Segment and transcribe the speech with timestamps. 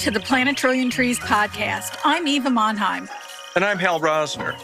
[0.00, 1.98] To the Plant a Trillion Trees podcast.
[2.06, 3.06] I'm Eva Monheim.
[3.54, 4.56] And I'm Hal Rosner.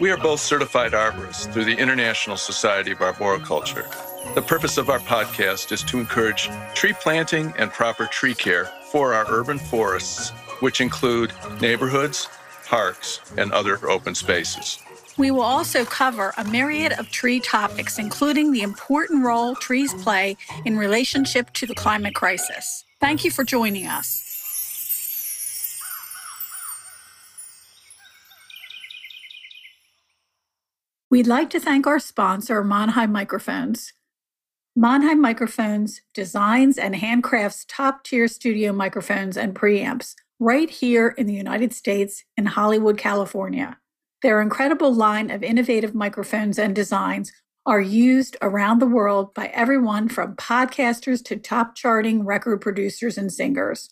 [0.00, 3.86] We are both certified arborists through the International Society of Arboriculture.
[4.34, 9.12] The purpose of our podcast is to encourage tree planting and proper tree care for
[9.12, 10.30] our urban forests,
[10.60, 12.26] which include neighborhoods,
[12.64, 14.78] parks, and other open spaces.
[15.18, 20.38] We will also cover a myriad of tree topics, including the important role trees play
[20.64, 22.86] in relationship to the climate crisis.
[23.00, 24.27] Thank you for joining us.
[31.10, 33.94] We'd like to thank our sponsor, Monheim Microphones.
[34.78, 41.32] Monheim Microphones designs and handcrafts top tier studio microphones and preamps right here in the
[41.32, 43.78] United States in Hollywood, California.
[44.20, 47.32] Their incredible line of innovative microphones and designs
[47.64, 53.32] are used around the world by everyone from podcasters to top charting record producers and
[53.32, 53.88] singers.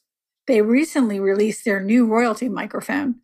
[0.47, 3.21] They recently released their new royalty microphone,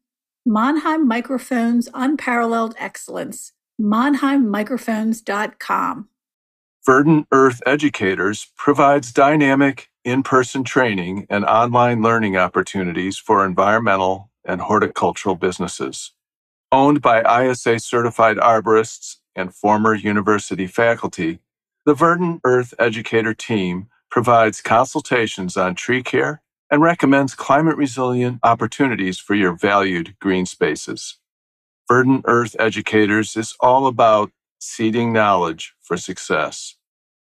[0.48, 6.08] Monheim Microphones Unparalleled Excellence MonheimMicrophones.com.
[6.84, 14.60] Verdant Earth Educators provides dynamic in person training and online learning opportunities for environmental and
[14.60, 16.10] horticultural businesses.
[16.72, 21.38] Owned by ISA certified arborists and former university faculty,
[21.86, 29.18] the Verdant Earth Educator team provides consultations on tree care and recommends climate resilient opportunities
[29.18, 31.18] for your valued green spaces.
[31.88, 36.74] Verdant Earth Educators is all about seeding knowledge for success.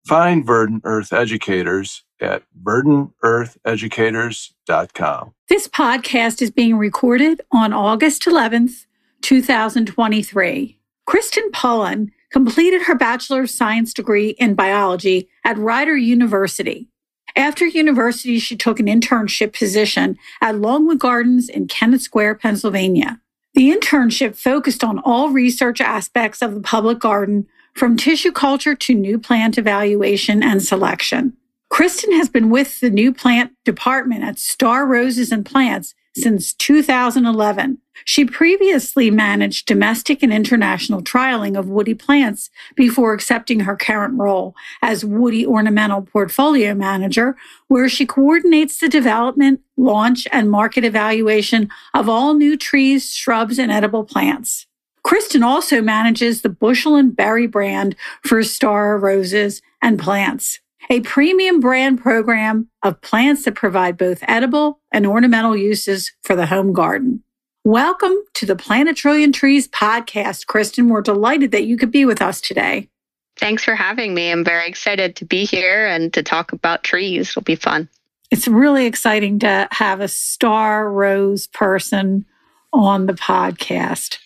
[0.06, 5.34] Find Verdant Earth Educators at verdanteartheducators.com.
[5.48, 8.86] This podcast is being recorded on August 11th,
[9.22, 10.78] 2023.
[11.06, 16.88] Kristen Pullen completed her Bachelor of Science degree in biology at Rider University.
[17.34, 23.20] After university, she took an internship position at Longwood Gardens in Kennett Square, Pennsylvania.
[23.54, 28.94] The internship focused on all research aspects of the public garden, from tissue culture to
[28.94, 31.36] new plant evaluation and selection.
[31.68, 37.78] Kristen has been with the new plant department at Star Roses and Plants since 2011.
[38.04, 44.54] She previously managed domestic and international trialing of woody plants before accepting her current role
[44.80, 47.36] as Woody Ornamental Portfolio Manager,
[47.68, 53.70] where she coordinates the development, launch, and market evaluation of all new trees, shrubs, and
[53.70, 54.66] edible plants.
[55.04, 60.60] Kristen also manages the Bushel and Berry brand for Star Roses and Plants
[60.90, 66.46] a premium brand program of plants that provide both edible and ornamental uses for the
[66.46, 67.22] home garden.
[67.64, 70.88] Welcome to the Plant a Trillion Trees podcast, Kristen.
[70.88, 72.88] We're delighted that you could be with us today.
[73.36, 74.30] Thanks for having me.
[74.30, 77.30] I'm very excited to be here and to talk about trees.
[77.30, 77.88] It'll be fun.
[78.30, 82.24] It's really exciting to have a star rose person
[82.72, 84.18] on the podcast.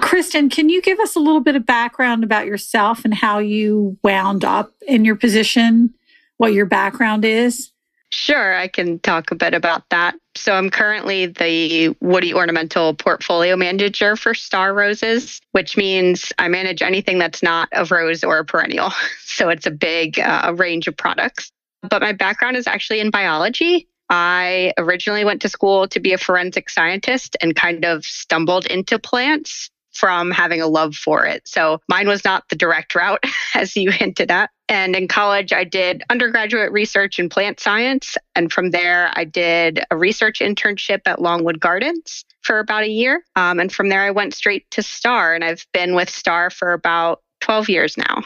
[0.00, 3.98] Kristen, can you give us a little bit of background about yourself and how you
[4.02, 5.92] wound up in your position,
[6.38, 7.72] what your background is?
[8.08, 10.14] Sure, I can talk a bit about that.
[10.34, 16.82] So, I'm currently the Woody Ornamental Portfolio Manager for Star Roses, which means I manage
[16.82, 18.92] anything that's not a rose or a perennial.
[19.24, 21.50] So, it's a big uh, range of products.
[21.88, 23.88] But my background is actually in biology.
[24.10, 28.98] I originally went to school to be a forensic scientist and kind of stumbled into
[28.98, 31.46] plants from having a love for it.
[31.46, 33.22] So mine was not the direct route,
[33.54, 34.50] as you hinted at.
[34.68, 38.16] And in college, I did undergraduate research in plant science.
[38.34, 43.22] And from there, I did a research internship at Longwood Gardens for about a year.
[43.36, 45.34] Um, and from there, I went straight to STAR.
[45.34, 48.22] And I've been with STAR for about 12 years now.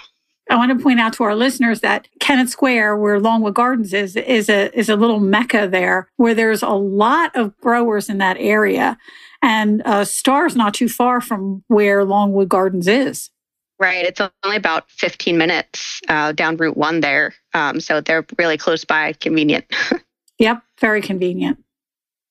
[0.49, 4.15] I want to point out to our listeners that Kennett Square, where Longwood Gardens is,
[4.15, 8.37] is a is a little mecca there, where there's a lot of growers in that
[8.39, 8.97] area.
[9.43, 13.31] And uh, Star's not too far from where Longwood Gardens is.
[13.79, 14.07] Right.
[14.07, 17.35] It's only about 15 minutes uh, down Route 1 there.
[17.53, 19.67] Um, so they're really close by, convenient.
[20.39, 21.59] yep, very convenient.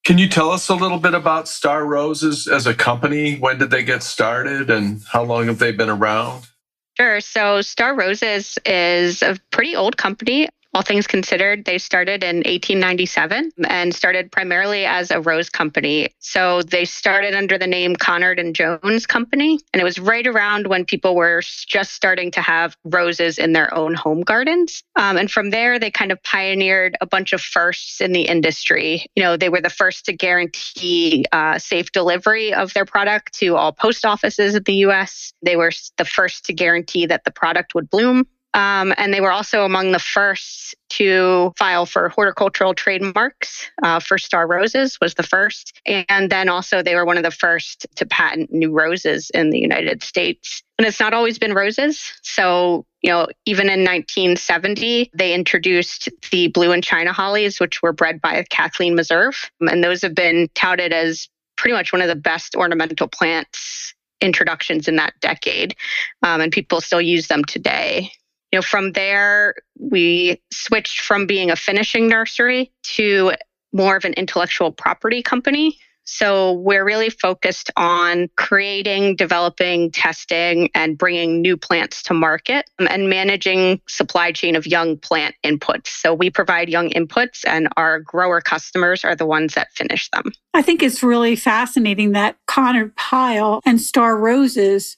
[0.05, 3.37] Can you tell us a little bit about Star Roses as a company?
[3.37, 6.47] When did they get started and how long have they been around?
[6.97, 7.19] Sure.
[7.19, 13.49] So Star Roses is a pretty old company all things considered, they started in 1897
[13.69, 16.09] and started primarily as a rose company.
[16.19, 19.57] So they started under the name Conard and Jones Company.
[19.71, 23.73] And it was right around when people were just starting to have roses in their
[23.73, 24.83] own home gardens.
[24.97, 29.05] Um, and from there, they kind of pioneered a bunch of firsts in the industry.
[29.15, 33.55] You know, they were the first to guarantee uh, safe delivery of their product to
[33.55, 35.31] all post offices in the US.
[35.41, 39.33] They were the first to guarantee that the product would bloom Um, and they were
[39.33, 43.69] also among the first to file for horticultural trademarks.
[43.83, 45.77] Uh, for Star Roses was the first.
[45.85, 49.59] And then also they were one of the first to patent new roses in the
[49.59, 50.63] United States.
[50.79, 52.13] And it's not always been roses.
[52.21, 57.93] So, you know, even in 1970, they introduced the blue and China hollies, which were
[57.93, 59.49] bred by Kathleen Meserve.
[59.59, 64.87] And those have been touted as pretty much one of the best ornamental plants introductions
[64.87, 65.75] in that decade.
[66.23, 68.11] Um, and people still use them today.
[68.55, 73.33] You know, from there, we switched from being a finishing nursery to
[73.73, 75.77] more of an intellectual property company.
[76.05, 82.87] So we're really focused on creating, developing, testing, and bringing new plants to market um,
[82.89, 85.87] and managing supply chain of young plant inputs.
[85.87, 90.31] So we provide young inputs and our grower customers are the ones that finish them.
[90.53, 94.95] I think it's really fascinating that Conard Pyle and Star Roses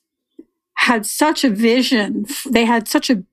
[0.76, 2.28] had such a vision.
[2.48, 3.24] They had such a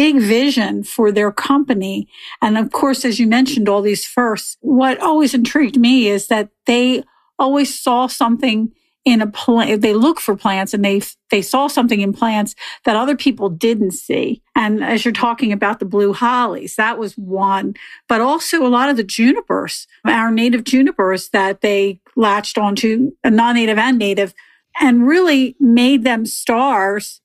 [0.00, 2.08] big vision for their company.
[2.40, 6.48] And of course, as you mentioned, all these firsts, what always intrigued me is that
[6.64, 7.04] they
[7.38, 8.72] always saw something
[9.04, 9.82] in a plant.
[9.82, 12.54] They look for plants and they, they saw something in plants
[12.86, 14.42] that other people didn't see.
[14.56, 17.74] And as you're talking about the blue hollies, that was one,
[18.08, 23.76] but also a lot of the junipers, our native junipers that they latched onto, non-native
[23.76, 24.32] and native,
[24.80, 27.20] and really made them stars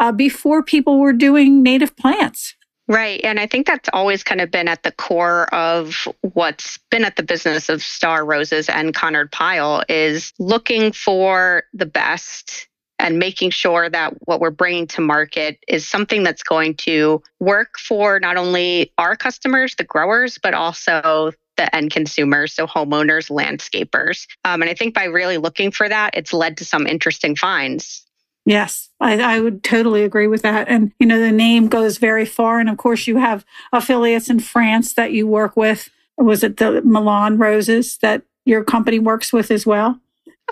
[0.00, 2.56] uh, before people were doing native plants.
[2.88, 3.20] Right.
[3.22, 7.14] And I think that's always kind of been at the core of what's been at
[7.14, 12.66] the business of Star Roses and Conard Pyle is looking for the best
[12.98, 17.78] and making sure that what we're bringing to market is something that's going to work
[17.78, 24.26] for not only our customers, the growers, but also the end consumers, so homeowners, landscapers.
[24.44, 28.04] Um, and I think by really looking for that, it's led to some interesting finds.
[28.50, 30.66] Yes, I, I, would totally agree with that.
[30.66, 32.58] And, you know, the name goes very far.
[32.58, 35.88] And of course, you have affiliates in France that you work with.
[36.18, 40.00] Was it the Meilland Roses that your company works with as well?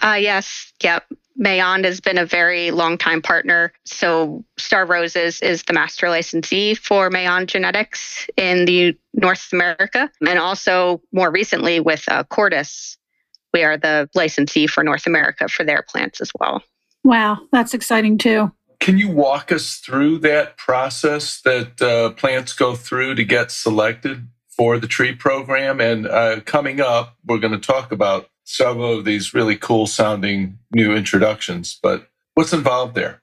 [0.00, 0.72] Uh, yes.
[0.80, 1.12] Yep.
[1.42, 3.72] Meilland has been a very long time partner.
[3.84, 10.08] So Star Roses is the master licensee for Meilland Genetics in the North America.
[10.24, 12.96] And also more recently with uh, Kordes,
[13.52, 16.62] we are the licensee for North America for their plants as well.
[17.04, 18.52] Wow, that's exciting too.
[18.80, 24.28] Can you walk us through that process that uh, plants go through to get selected
[24.48, 25.80] for the tree program?
[25.80, 30.58] And uh, coming up, we're going to talk about some of these really cool sounding
[30.72, 33.20] new introductions, but what's involved there?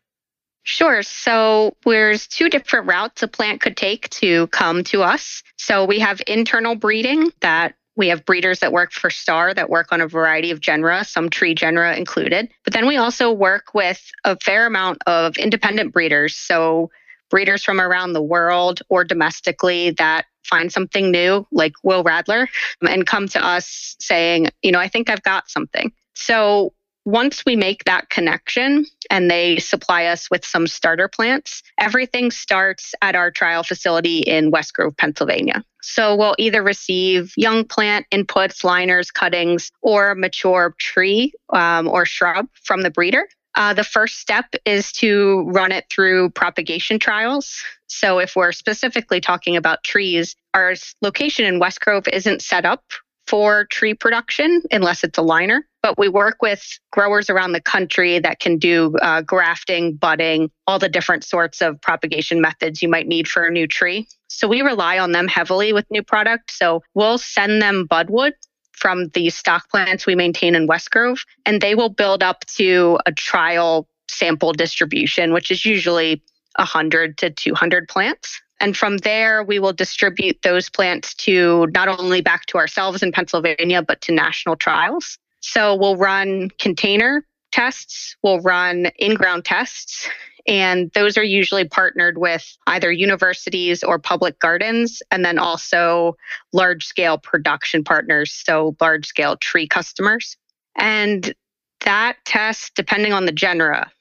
[0.63, 1.03] Sure.
[1.03, 5.43] So there's two different routes a plant could take to come to us.
[5.57, 9.91] So we have internal breeding that we have breeders that work for Star that work
[9.91, 12.49] on a variety of genera, some tree genera included.
[12.63, 16.35] But then we also work with a fair amount of independent breeders.
[16.35, 16.91] So
[17.29, 22.47] breeders from around the world or domestically that find something new, like Will Radler,
[22.87, 25.91] and come to us saying, you know, I think I've got something.
[26.13, 26.73] So
[27.05, 32.95] once we make that connection and they supply us with some starter plants, everything starts
[33.01, 35.63] at our trial facility in West Grove, Pennsylvania.
[35.83, 42.47] So we'll either receive young plant inputs, liners, cuttings, or mature tree um, or shrub
[42.63, 43.27] from the breeder.
[43.53, 47.63] Uh, the first step is to run it through propagation trials.
[47.87, 52.83] So, if we're specifically talking about trees, our location in West Grove isn't set up
[53.27, 55.65] for tree production unless it's a liner.
[55.85, 60.79] But we work with growers around the country that can do uh, grafting, budding, all
[60.79, 64.07] the different sorts of propagation methods you might need for a new tree.
[64.27, 66.49] So we rely on them heavily with new product.
[66.49, 68.31] So we'll send them budwood
[68.71, 72.97] from the stock plants we maintain in West Grove, and they will build up to
[73.05, 76.19] a trial sample distribution, which is usually
[76.55, 78.41] 100 to 200 plants.
[78.59, 83.11] And from there, we will distribute those plants to not only back to ourselves in
[83.11, 85.19] Pennsylvania, but to national trials.
[85.47, 90.09] So we'll run container tests, we'll run in ground tests,
[90.47, 96.17] and those are usually partnered with either universities or public gardens, and then also
[96.51, 100.35] large scale production partners, so large scale tree customers.
[100.75, 101.33] And
[101.81, 103.91] that test, depending on the genera,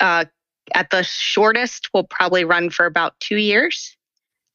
[0.00, 0.24] uh,
[0.74, 3.93] at the shortest will probably run for about two years.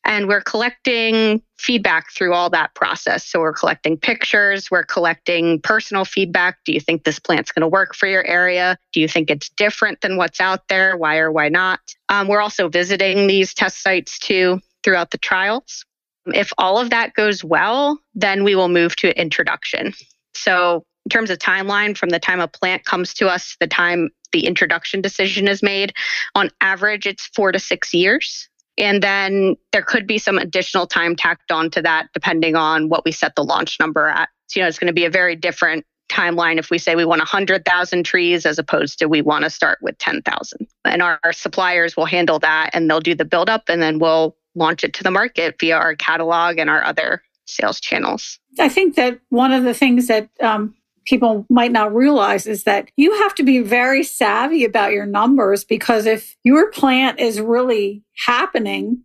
[0.06, 3.26] And we're collecting feedback through all that process.
[3.26, 6.58] So we're collecting pictures, we're collecting personal feedback.
[6.66, 8.78] Do you think this plant's going to work for your area?
[8.94, 10.98] Do you think it's different than what's out there?
[10.98, 11.80] Why or why not?
[12.08, 15.86] Um, we're also visiting these test sites too throughout the trials.
[16.28, 19.94] If all of that goes well, then we will move to introduction.
[20.34, 23.68] So, in terms of timeline, from the time a plant comes to us, to the
[23.68, 25.94] time the introduction decision is made,
[26.36, 28.49] on average, it's four to six years
[28.80, 33.04] And then there could be some additional time tacked on to that depending on what
[33.06, 34.30] we set the launch number at.
[34.48, 37.06] So, you know, it's going to be a very different timeline if we say we
[37.06, 40.68] want 100,000 trees as opposed to we want to start with 10,000.
[40.86, 44.00] And our, our, suppliers will handle that and they'll do the build up and then
[44.00, 48.40] we'll launch it to the market via our catalog and our other sales channels.
[48.60, 50.74] I think that one of the things that um,
[51.10, 55.64] people might not realize is that you have to be very savvy about your numbers
[55.64, 59.02] because if your plant is really happening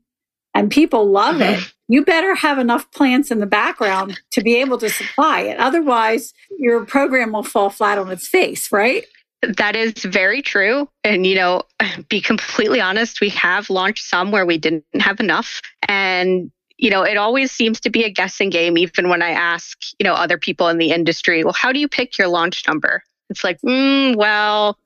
[0.52, 1.92] and people love it, mm-hmm.
[1.92, 5.58] you better have enough plants in the background to be able to supply it.
[5.58, 9.06] Otherwise, your program will fall flat on its face, right?
[9.56, 10.88] That is very true.
[11.02, 11.62] And, you know,
[12.08, 15.62] be completely honest, we have launched some where we didn't have enough.
[15.88, 19.78] And you know, it always seems to be a guessing game, even when I ask,
[19.98, 23.02] you know, other people in the industry, well, how do you pick your launch number?
[23.30, 24.78] It's like, mm, well,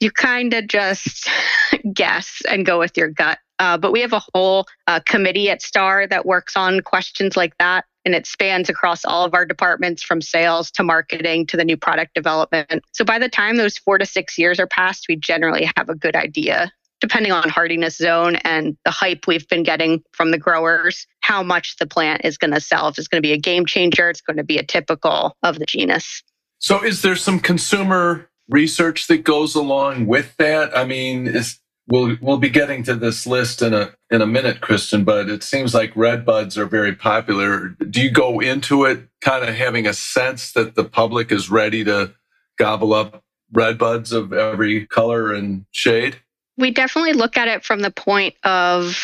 [0.00, 1.28] you kind of just
[1.92, 3.38] guess and go with your gut.
[3.58, 7.56] Uh, but we have a whole uh, committee at STAR that works on questions like
[7.58, 7.84] that.
[8.04, 11.76] And it spans across all of our departments from sales to marketing to the new
[11.76, 12.84] product development.
[12.92, 15.94] So by the time those four to six years are passed, we generally have a
[15.94, 21.06] good idea depending on hardiness zone and the hype we've been getting from the growers,
[21.20, 22.88] how much the plant is going to sell.
[22.88, 25.58] If it's going to be a game changer, it's going to be a typical of
[25.58, 26.22] the genus.
[26.58, 30.76] So, is there some consumer research that goes along with that?
[30.76, 34.60] I mean, is, we'll we'll be getting to this list in a in a minute,
[34.60, 35.04] Kristen.
[35.04, 37.68] But it seems like red buds are very popular.
[37.68, 41.84] Do you go into it kind of having a sense that the public is ready
[41.84, 42.14] to
[42.58, 46.16] gobble up red buds of every color and shade?
[46.58, 48.98] We definitely look at it from the point of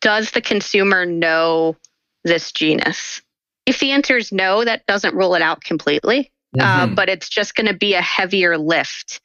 [0.00, 1.76] does the consumer know
[2.24, 3.22] this genus?
[3.64, 6.30] If the answer is no, that doesn't rule it out completely.
[6.58, 6.92] Uh, mm-hmm.
[6.92, 9.20] Uh, but it's just going to be a heavier lift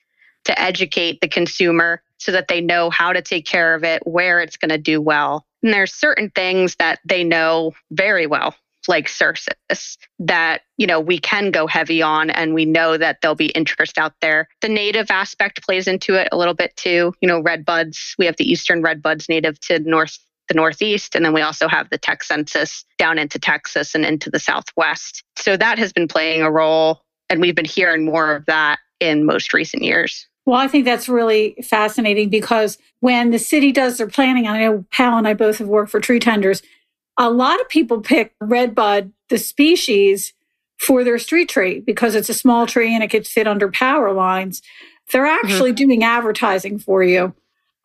[0.46, 4.40] to educate the consumer so that they know how to take care of it, where
[4.40, 5.46] it's going to do well.
[5.64, 8.56] And there's certain things that they know very well
[8.92, 13.36] like Cercis that, you know, we can go heavy on and we know that there'll
[13.36, 14.50] be interest out there.
[14.60, 17.14] The native aspect plays into it a little bit too.
[17.22, 20.20] You know, red buds, we have the eastern red buds native to north
[20.50, 24.40] the northeast and then we also have the texensis down into Texas and into the
[24.40, 25.24] southwest.
[25.38, 29.26] So that has been playing a role and we've been hearing more of that in
[29.26, 30.28] most recent years.
[30.46, 34.86] Well, I think that's really fascinating because when the city does their planning, I know
[34.90, 36.62] Hal and I both have worked for tree tenders,
[37.18, 40.34] a lot of people pick redbud, the species,
[40.82, 44.12] for their street tree because it's a small tree and it could fit under power
[44.12, 44.64] lines.
[45.12, 45.46] They're mm-hmm.
[45.46, 45.88] actually mm-hmm.
[45.88, 47.36] doing advertising for you.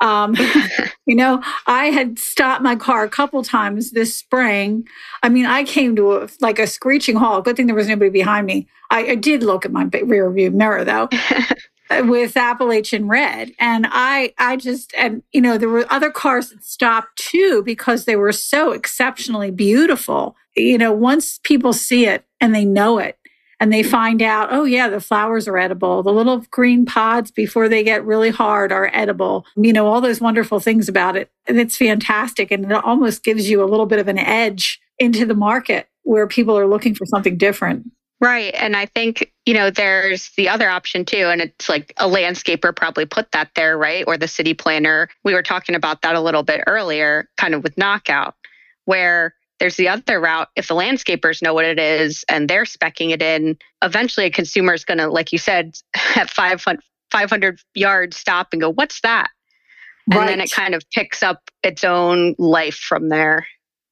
[0.01, 0.35] Um,
[1.07, 4.87] you know, I had stopped my car a couple times this spring.
[5.23, 7.45] I mean, I came to a, like a screeching halt.
[7.45, 8.67] Good thing there was nobody behind me.
[8.91, 11.09] I, I did look at my rear view mirror though.
[11.91, 13.53] with Appalachian Red.
[13.59, 18.05] And I I just and you know there were other cars that stopped too because
[18.05, 20.37] they were so exceptionally beautiful.
[20.57, 23.19] You know, once people see it and they know it
[23.61, 26.03] and they find out, oh yeah, the flowers are edible.
[26.03, 29.47] The little green pods before they get really hard are edible.
[29.57, 31.31] You know, all those wonderful things about it.
[31.47, 35.27] And it's fantastic and it almost gives you a little bit of an edge into
[35.27, 37.91] the market where people are looking for something different.
[38.21, 38.55] Right.
[38.55, 41.29] And I think, you know, there's the other option too.
[41.29, 44.05] And it's like a landscaper probably put that there, right?
[44.07, 45.11] Or the city planner.
[45.23, 48.35] We were talking about that a little bit earlier, kind of with knockout,
[48.87, 50.49] where there's the other route.
[50.57, 54.73] If the landscapers know what it is and they're specking it in, eventually a consumer
[54.73, 55.77] is going to, like you said,
[56.17, 59.29] at 500, 500 yards stop and go, what's that?
[60.11, 63.47] And then it kind of picks up its own life from there.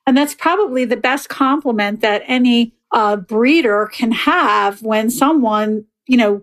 [0.06, 6.16] And that's probably the best compliment that any uh, breeder can have when someone, you
[6.16, 6.42] know,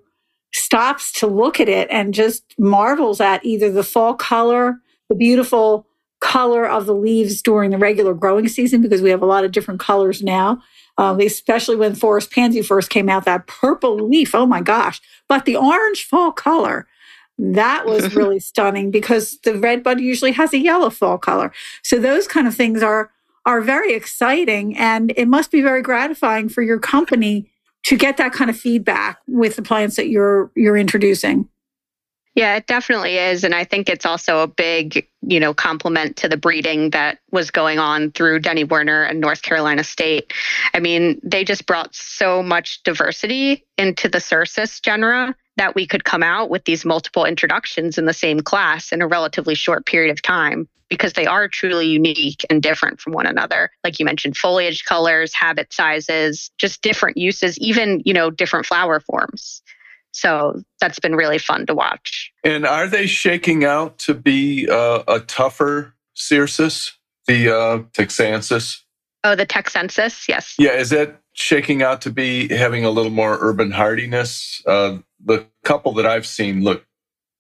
[0.54, 4.76] stops to look at it and just marvels at either the fall color,
[5.10, 5.88] the beautiful
[6.20, 9.54] color of the leaves during the regular growing season, because we have a lot of
[9.54, 10.62] different colors now.
[10.98, 15.02] Um, especially when forest pansy first came out, that purple leaf, oh my gosh.
[15.30, 16.86] But the orange fall color,
[17.38, 21.54] that was really stunning because the red bud usually has a yellow fall color.
[21.82, 23.10] So those kind of things are
[23.46, 27.50] are very exciting and it must be very gratifying for your company
[27.84, 31.48] to get that kind of feedback with the plants that you're you're introducing.
[32.34, 33.44] Yeah, it definitely is.
[33.44, 37.52] And I think it's also a big, you know, compliment to the breeding that was
[37.52, 40.32] going on through Denny Werner and North Carolina State.
[40.74, 46.06] I mean, they just brought so much diversity into the Cercis genera that we could
[46.06, 50.12] come out with these multiple introductions in the same class in a relatively short period
[50.12, 53.72] of time because they are truly unique and different from one another.
[53.84, 59.00] Like you mentioned, foliage colors, habit sizes, just different uses, even, you know, different flower
[59.00, 59.64] forms.
[60.12, 62.32] So that's been really fun to watch.
[62.44, 66.92] And are they shaking out to be uh, a tougher Cercis?
[67.28, 68.82] the uh, Texensis?
[69.24, 70.56] Oh, the Texensis, yes.
[70.58, 74.62] Yeah, is that shaking out to be having a little more urban hardiness?
[74.66, 76.86] Uh, the couple that I've seen look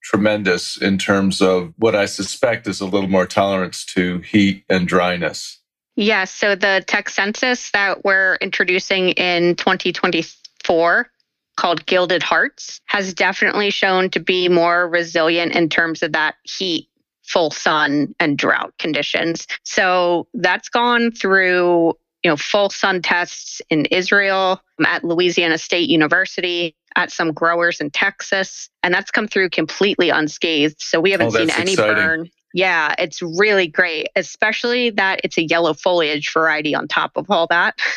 [0.01, 4.87] tremendous in terms of what I suspect is a little more tolerance to heat and
[4.87, 5.59] dryness.
[5.95, 11.11] Yeah, so the Texensis that we're introducing in 2024
[11.57, 16.87] called Gilded Hearts has definitely shown to be more resilient in terms of that heat,
[17.23, 19.47] full sun, and drought conditions.
[19.63, 21.93] So that's gone through
[22.23, 27.89] you know full sun tests in Israel at Louisiana State University at some growers in
[27.89, 31.95] Texas and that's come through completely unscathed so we haven't oh, seen any exciting.
[31.95, 37.29] burn yeah, it's really great, especially that it's a yellow foliage variety on top of
[37.29, 37.79] all that.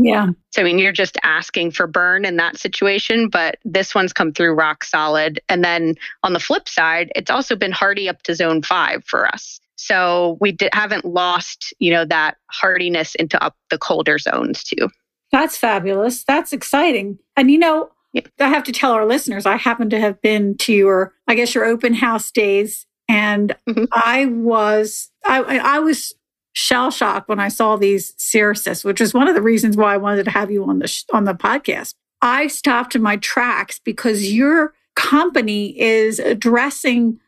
[0.00, 0.28] Yeah.
[0.50, 4.32] So, I mean, you're just asking for burn in that situation, but this one's come
[4.32, 5.40] through rock solid.
[5.48, 9.26] And then on the flip side, it's also been hardy up to zone five for
[9.26, 9.58] us.
[9.74, 14.88] So we d- haven't lost, you know, that hardiness into up the colder zones too.
[15.32, 16.22] That's fabulous.
[16.22, 17.18] That's exciting.
[17.36, 17.90] And you know, yeah.
[18.14, 21.54] I have to tell our listeners, I happen to have been to your, I guess,
[21.54, 23.84] your open house days and mm-hmm.
[23.92, 26.14] I was, I, I was
[26.52, 29.98] shell shocked when I saw these Cercis, which is one of the reasons why I
[29.98, 31.94] wanted to have you on the, sh- on the podcast.
[32.20, 37.20] I stopped in my tracks because your company is addressing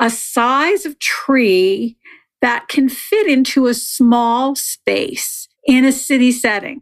[0.00, 1.96] a size of tree
[2.40, 6.80] that can fit into a small space in a city setting,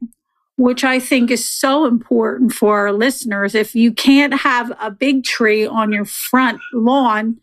[0.56, 3.54] which I think is so important for our listeners.
[3.54, 7.38] If you can't have a big tree on your front lawn,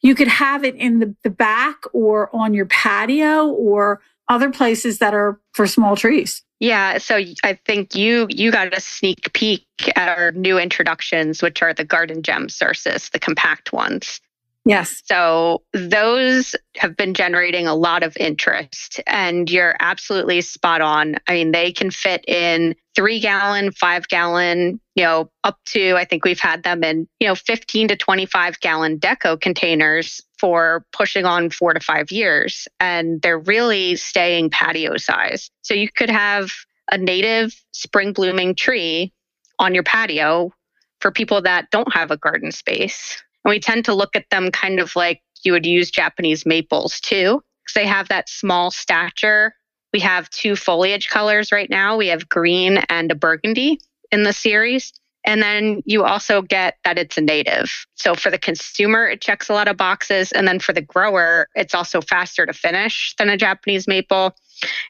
[0.00, 4.98] you could have it in the, the back or on your patio or other places
[4.98, 6.42] that are for small trees.
[6.60, 11.62] Yeah, so I think you you got a sneak peek at our new introductions, which
[11.62, 14.20] are the Garden Gem Cercis, the compact ones.
[14.68, 15.02] Yes.
[15.06, 21.16] So those have been generating a lot of interest, and you're absolutely spot on.
[21.26, 26.04] I mean, they can fit in three gallon, five gallon, you know, up to, I
[26.04, 31.24] think we've had them in, you know, 15 to 25 gallon deco containers for pushing
[31.24, 32.68] on four to five years.
[32.78, 35.50] And they're really staying patio size.
[35.62, 36.50] So you could have
[36.92, 39.14] a native spring blooming tree
[39.58, 40.52] on your patio
[41.00, 44.50] for people that don't have a garden space and we tend to look at them
[44.50, 49.54] kind of like you would use Japanese maples too, because they have that small stature.
[49.94, 51.96] We have two foliage colors right now.
[51.96, 53.80] We have green and a burgundy
[54.12, 54.92] in the series.
[55.24, 57.70] And then you also get that it's a native.
[57.94, 60.30] So for the consumer, it checks a lot of boxes.
[60.32, 64.36] And then for the grower, it's also faster to finish than a Japanese maple.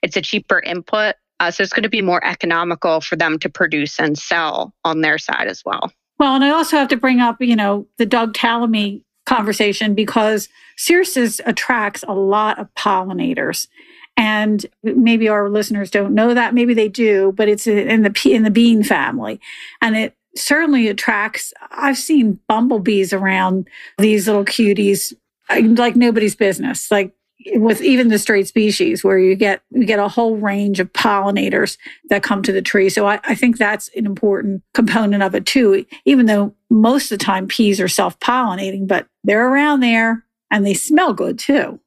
[0.03, 1.15] It's a cheaper input.
[1.39, 5.01] Uh, so it's going to be more economical for them to produce and sell on
[5.03, 5.93] their side as well.
[6.19, 10.49] Well, and I also have to bring up, you know, the Doug Tallamy conversation because
[10.77, 13.69] Cercis attracts a lot of pollinators.
[14.17, 18.43] And maybe our listeners don't know that, maybe they do, but it's in the in
[18.43, 19.41] the bean family,
[19.81, 21.53] and it certainly attracts.
[21.71, 25.15] I've seen bumblebees around these little cuties
[25.49, 26.91] like nobody's business.
[26.91, 27.15] Like
[27.55, 31.79] with even the straight species where you get you get a whole range of pollinators
[32.09, 32.89] that come to the tree.
[32.89, 37.19] So I, I think that's an important component of it too, even though most of
[37.19, 41.79] the time peas are self-pollinating, but they're around there and they smell good too.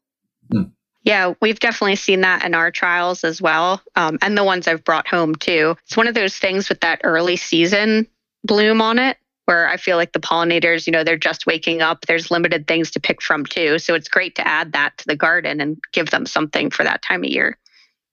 [0.52, 0.64] Hmm.
[1.04, 4.84] Yeah, we've definitely seen that in our trials as well, um, and the ones I've
[4.84, 5.76] brought home too.
[5.86, 8.08] It's one of those things with that early season
[8.44, 9.18] bloom on it
[9.52, 12.06] where I feel like the pollinators, you know, they're just waking up.
[12.06, 13.80] There's limited things to pick from too.
[13.80, 17.02] So it's great to add that to the garden and give them something for that
[17.02, 17.58] time of year.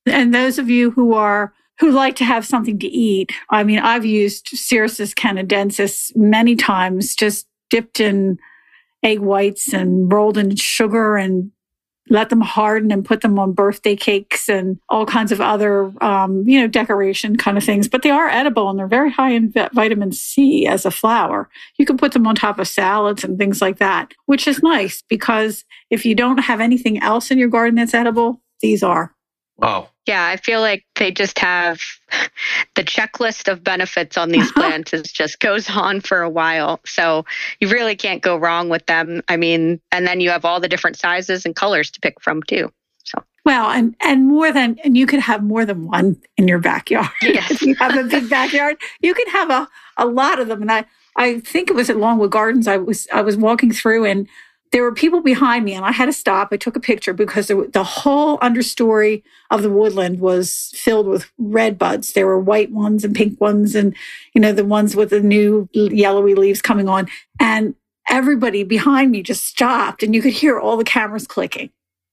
[0.04, 3.78] And those of you who are who like to have something to eat, I mean,
[3.78, 8.38] I've used Cercis canadensis many times, just dipped in
[9.04, 11.52] egg whites and rolled in sugar and
[12.10, 16.42] let them harden and put them on birthday cakes and all kinds of other, um,
[16.46, 17.88] you know, decoration kind of things.
[17.88, 21.48] But they are edible and they're very high in vitamin C as a flower.
[21.76, 25.02] You can put them on top of salads and things like that, which is nice
[25.08, 29.14] because if you don't have anything else in your garden that's edible, these are.
[29.58, 29.88] Wow.
[30.06, 31.80] Yeah, I feel like they just have
[32.76, 36.80] the checklist of benefits on these plants is just goes on for a while.
[36.86, 37.24] So
[37.60, 39.22] you really can't go wrong with them.
[39.28, 42.42] I mean, and then you have all the different sizes and colors to pick from
[42.44, 42.72] too.
[43.04, 46.58] So well, and and more than and you could have more than one in your
[46.60, 47.10] backyard.
[47.22, 47.50] Yes.
[47.50, 50.62] if you have a big backyard, you could have a, a lot of them.
[50.62, 50.84] And I
[51.16, 52.68] I think it was at Longwood Gardens.
[52.68, 54.28] I was I was walking through and
[54.72, 56.48] there were people behind me and I had to stop.
[56.52, 61.30] I took a picture because the, the whole understory of the woodland was filled with
[61.38, 62.12] red buds.
[62.12, 63.94] There were white ones and pink ones and,
[64.34, 67.08] you know, the ones with the new yellowy leaves coming on.
[67.40, 67.74] And
[68.10, 71.70] everybody behind me just stopped and you could hear all the cameras clicking.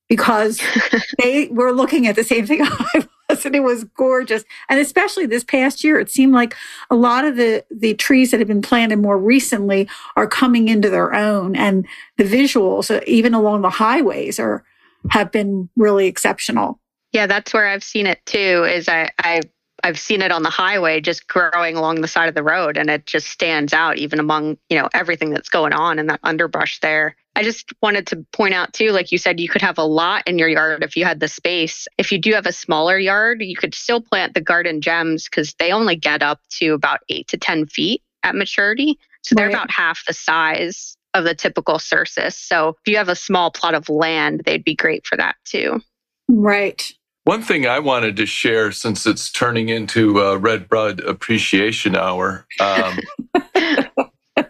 [0.08, 0.62] because
[1.20, 3.08] they were looking at the same thing I was,
[3.46, 4.44] and it was gorgeous.
[4.70, 6.56] And especially this past year, it seemed like
[6.90, 10.90] a lot of the the trees that have been planted more recently are coming into
[10.90, 11.86] their own, and
[12.18, 14.64] the visuals, uh, even along the highways, are
[15.10, 16.80] have been really exceptional.
[17.12, 18.66] Yeah, that's where I've seen it too.
[18.66, 19.42] Is I I
[19.84, 22.90] I've seen it on the highway just growing along the side of the road and
[22.90, 26.80] it just stands out even among, you know, everything that's going on in that underbrush
[26.80, 27.16] there.
[27.36, 30.24] I just wanted to point out too, like you said, you could have a lot
[30.26, 31.88] in your yard if you had the space.
[31.98, 35.54] If you do have a smaller yard, you could still plant the garden gems because
[35.60, 38.98] they only get up to about eight to 10 feet at maturity.
[39.22, 39.56] So they're right.
[39.56, 42.34] about half the size of the typical cercis.
[42.34, 45.82] So if you have a small plot of land, they'd be great for that too.
[46.30, 46.94] Right.
[47.26, 52.46] One thing I wanted to share, since it's turning into a Red Bud Appreciation Hour,
[52.60, 53.00] um,
[53.56, 54.50] a,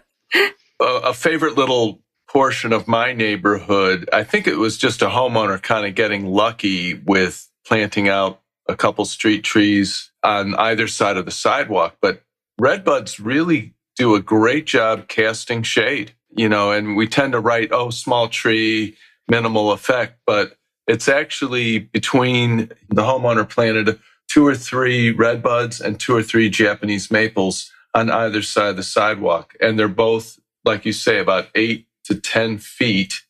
[0.80, 2.02] a favorite little
[2.36, 6.92] portion of my neighborhood, I think it was just a homeowner kind of getting lucky
[6.92, 11.96] with planting out a couple street trees on either side of the sidewalk.
[12.02, 12.20] But
[12.60, 17.72] redbuds really do a great job casting shade, you know, and we tend to write,
[17.72, 20.18] oh, small tree, minimal effect.
[20.26, 26.22] But it's actually between the homeowner planted two or three red buds and two or
[26.22, 29.54] three Japanese maples on either side of the sidewalk.
[29.58, 33.22] And they're both, like you say, about eight to 10 feet.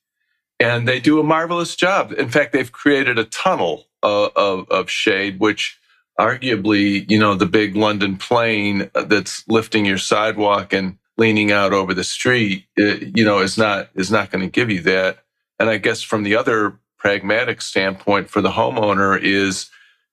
[0.59, 2.13] And they do a marvelous job.
[2.13, 5.79] In fact, they've created a tunnel uh, of, of shade, which
[6.19, 11.95] arguably, you know, the big London plane that's lifting your sidewalk and leaning out over
[11.95, 15.19] the street, uh, you know, is not, is not going to give you that.
[15.59, 19.71] And I guess from the other pragmatic standpoint for the homeowner is,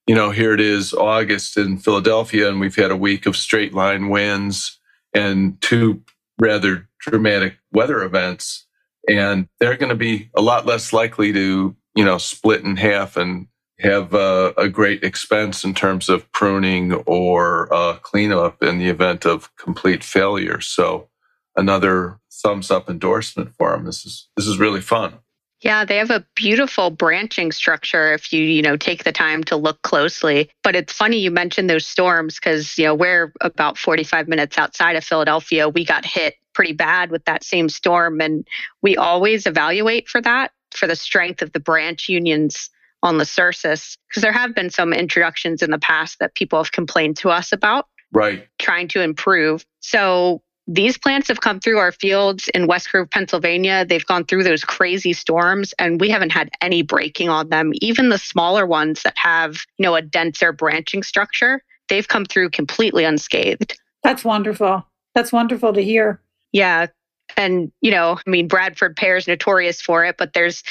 [0.07, 3.73] you know, here it is August in Philadelphia, and we've had a week of straight
[3.73, 4.79] line winds
[5.13, 6.01] and two
[6.39, 8.65] rather dramatic weather events.
[9.09, 13.17] And they're going to be a lot less likely to, you know, split in half
[13.17, 13.47] and
[13.79, 19.25] have a, a great expense in terms of pruning or uh, cleanup in the event
[19.25, 20.61] of complete failure.
[20.61, 21.09] So
[21.55, 23.85] another thumbs up endorsement for them.
[23.85, 25.19] This is this is really fun.
[25.63, 29.55] Yeah, they have a beautiful branching structure if you, you know, take the time to
[29.55, 30.49] look closely.
[30.61, 34.97] But it's funny you mentioned those storms because, you know, we're about 45 minutes outside
[34.97, 35.69] of Philadelphia.
[35.69, 38.21] We got hit pretty bad with that same storm.
[38.21, 38.47] And
[38.81, 42.69] we always evaluate for that, for the strength of the branch unions
[43.01, 46.71] on the cercis, because there have been some introductions in the past that people have
[46.71, 47.87] complained to us about.
[48.13, 48.47] Right.
[48.59, 49.65] Trying to improve.
[49.81, 53.85] So these plants have come through our fields in West Grove, Pennsylvania.
[53.85, 57.73] They've gone through those crazy storms and we haven't had any breaking on them.
[57.81, 62.51] Even the smaller ones that have, you know, a denser branching structure, they've come through
[62.51, 63.77] completely unscathed.
[64.03, 64.87] That's wonderful.
[65.15, 66.21] That's wonderful to hear.
[66.53, 66.87] Yeah.
[67.35, 70.63] And, you know, I mean, Bradford pear is notorious for it, but there's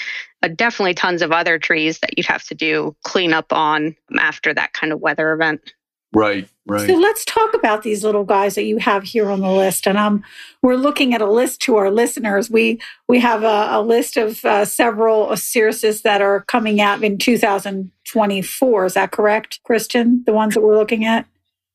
[0.42, 4.72] uh, definitely tons of other trees that you'd have to do cleanup on after that
[4.72, 5.72] kind of weather event.
[6.14, 6.86] Right, right.
[6.86, 9.86] So let's talk about these little guys that you have here on the list.
[9.86, 10.22] And um,
[10.60, 12.50] we're looking at a list to our listeners.
[12.50, 17.16] We we have a, a list of uh, several cercis that are coming out in
[17.16, 18.84] 2024.
[18.84, 20.22] Is that correct, Kristen?
[20.26, 21.26] The ones that we're looking at.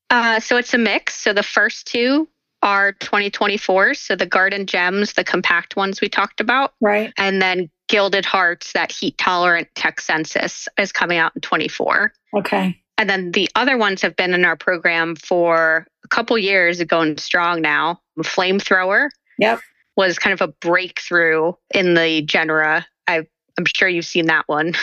[0.08, 1.16] Uh, so it's a mix.
[1.16, 2.28] So the first two
[2.62, 3.94] are 2024.
[3.94, 7.12] So the garden gems, the compact ones we talked about, right?
[7.16, 12.12] And then gilded hearts, that heat tolerant texensis is coming out in 24.
[12.36, 12.80] Okay.
[12.96, 17.16] And then the other ones have been in our program for a couple years, going
[17.18, 18.00] strong now.
[18.20, 19.10] Flamethrower.
[19.38, 19.60] Yep.
[19.96, 22.86] Was kind of a breakthrough in the genera.
[23.06, 24.74] I, I'm sure you've seen that one.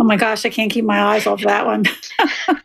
[0.00, 1.84] Oh my gosh, I can't keep my eyes off that one.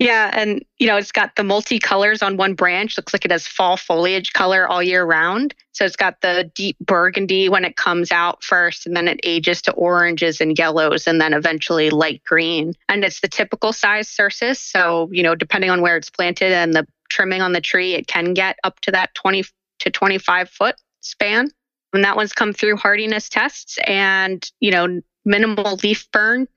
[0.00, 2.96] Yeah, and you know, it's got the multicolors on one branch.
[2.96, 5.54] Looks like it has fall foliage color all year round.
[5.72, 9.60] So it's got the deep burgundy when it comes out first, and then it ages
[9.62, 12.72] to oranges and yellows, and then eventually light green.
[12.88, 14.56] And it's the typical size cercis.
[14.56, 18.06] So, you know, depending on where it's planted and the trimming on the tree, it
[18.06, 19.44] can get up to that 20
[19.80, 21.50] to 25 foot span.
[21.92, 26.48] And that one's come through hardiness tests and, you know, minimal leaf burn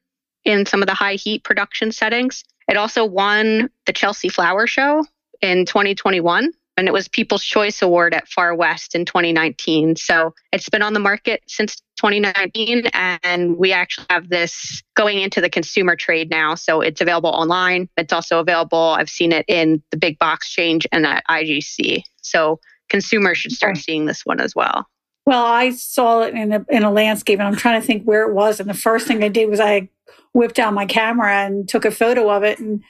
[0.46, 2.46] in some of the high heat production settings.
[2.68, 5.06] It also won the Chelsea Flower Show
[5.42, 9.96] in 2021 and it was People's Choice Award at Far West in 2019.
[9.96, 15.40] So it's been on the market since 2019, and we actually have this going into
[15.40, 16.56] the consumer trade now.
[16.56, 17.90] So it's available online.
[17.98, 22.02] It's also available, I've seen it in the big box change and at IGC.
[22.22, 24.88] So consumers should start seeing this one as well.
[25.26, 28.28] Well, I saw it in a, in a landscape, and I'm trying to think where
[28.28, 28.60] it was.
[28.60, 29.90] And the first thing I did was I
[30.34, 32.84] whipped out my camera and took a photo of it, and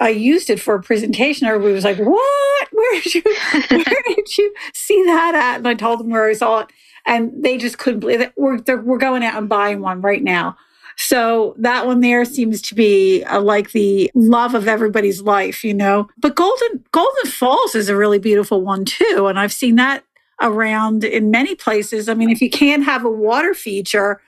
[0.00, 1.46] I used it for a presentation.
[1.46, 2.68] Everybody was like, "What?
[2.72, 3.22] Where did you?
[3.22, 6.68] Where did you see that at?" And I told them where I saw it,
[7.06, 8.32] and they just couldn't believe it.
[8.36, 10.56] We're, we're going out and buying one right now.
[10.96, 15.72] So that one there seems to be uh, like the love of everybody's life, you
[15.72, 16.08] know.
[16.18, 20.04] But Golden Golden Falls is a really beautiful one too, and I've seen that
[20.40, 22.08] around in many places.
[22.08, 24.20] I mean, if you can't have a water feature,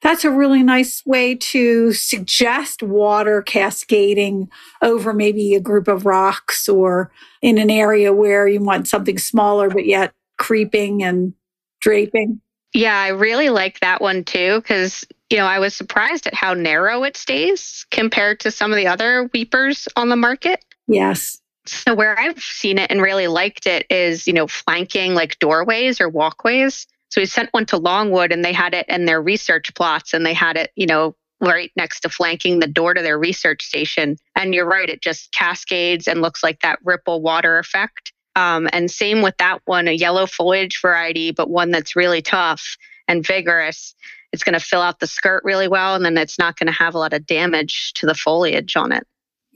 [0.00, 4.48] that's a really nice way to suggest water cascading
[4.82, 7.10] over maybe a group of rocks or
[7.42, 11.34] in an area where you want something smaller but yet creeping and
[11.80, 12.40] draping.
[12.74, 16.54] Yeah, I really like that one too because you know, I was surprised at how
[16.54, 20.64] narrow it stays compared to some of the other weepers on the market.
[20.86, 21.40] Yes.
[21.70, 26.00] So where I've seen it and really liked it is, you know, flanking like doorways
[26.00, 26.86] or walkways.
[27.10, 30.24] So we sent one to Longwood and they had it in their research plots and
[30.24, 34.16] they had it, you know, right next to flanking the door to their research station.
[34.34, 38.12] And you're right, it just cascades and looks like that ripple water effect.
[38.36, 42.76] Um, and same with that one, a yellow foliage variety, but one that's really tough
[43.06, 43.94] and vigorous
[44.32, 46.72] it's going to fill out the skirt really well and then it's not going to
[46.72, 49.06] have a lot of damage to the foliage on it.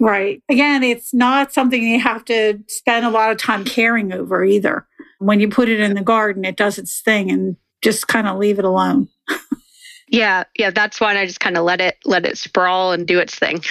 [0.02, 0.42] Right.
[0.48, 4.84] Again, it's not something you have to spend a lot of time caring over either.
[5.20, 8.36] When you put it in the garden, it does its thing and just kind of
[8.36, 9.08] leave it alone.
[10.08, 13.20] yeah, yeah, that's why I just kind of let it let it sprawl and do
[13.20, 13.62] its thing.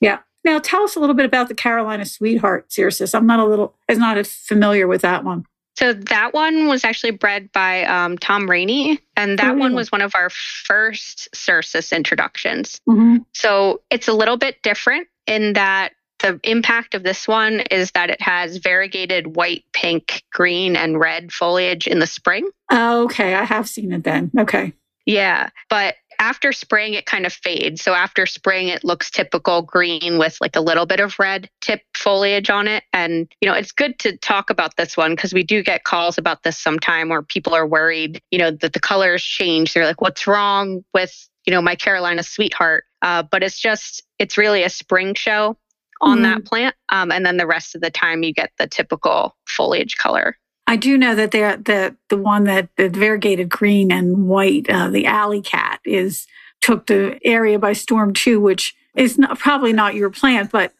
[0.00, 0.18] Yeah.
[0.44, 3.14] Now tell us a little bit about the Carolina Sweetheart, Cercis.
[3.14, 5.44] I'm not a little I'm not as familiar with that one.
[5.76, 10.02] So that one was actually bred by um, Tom Rainey, and that one was one
[10.02, 12.80] of our first Cercis introductions.
[12.88, 13.18] Mm-hmm.
[13.32, 18.08] So it's a little bit different in that the impact of this one is that
[18.08, 22.48] it has variegated white, pink, green, and red foliage in the spring.
[22.70, 23.34] Oh, okay.
[23.34, 24.30] I have seen it then.
[24.38, 24.72] Okay.
[25.06, 25.50] Yeah.
[25.68, 27.82] But after spring, it kind of fades.
[27.82, 31.82] So after spring, it looks typical green with like a little bit of red tip
[31.94, 32.84] foliage on it.
[32.92, 36.16] And, you know, it's good to talk about this one because we do get calls
[36.16, 39.74] about this sometime where people are worried, you know, that the colors change.
[39.74, 42.84] They're like, what's wrong with, you know, my Carolina sweetheart?
[43.04, 45.58] Uh, but it's just, it's really a spring show
[46.00, 46.22] on mm-hmm.
[46.22, 46.74] that plant.
[46.88, 50.38] Um, and then the rest of the time, you get the typical foliage color.
[50.66, 54.88] I do know that they're the the one that the variegated green and white, uh,
[54.88, 56.26] the alley cat, is
[56.62, 60.72] took the area by storm too, which is not, probably not your plant, but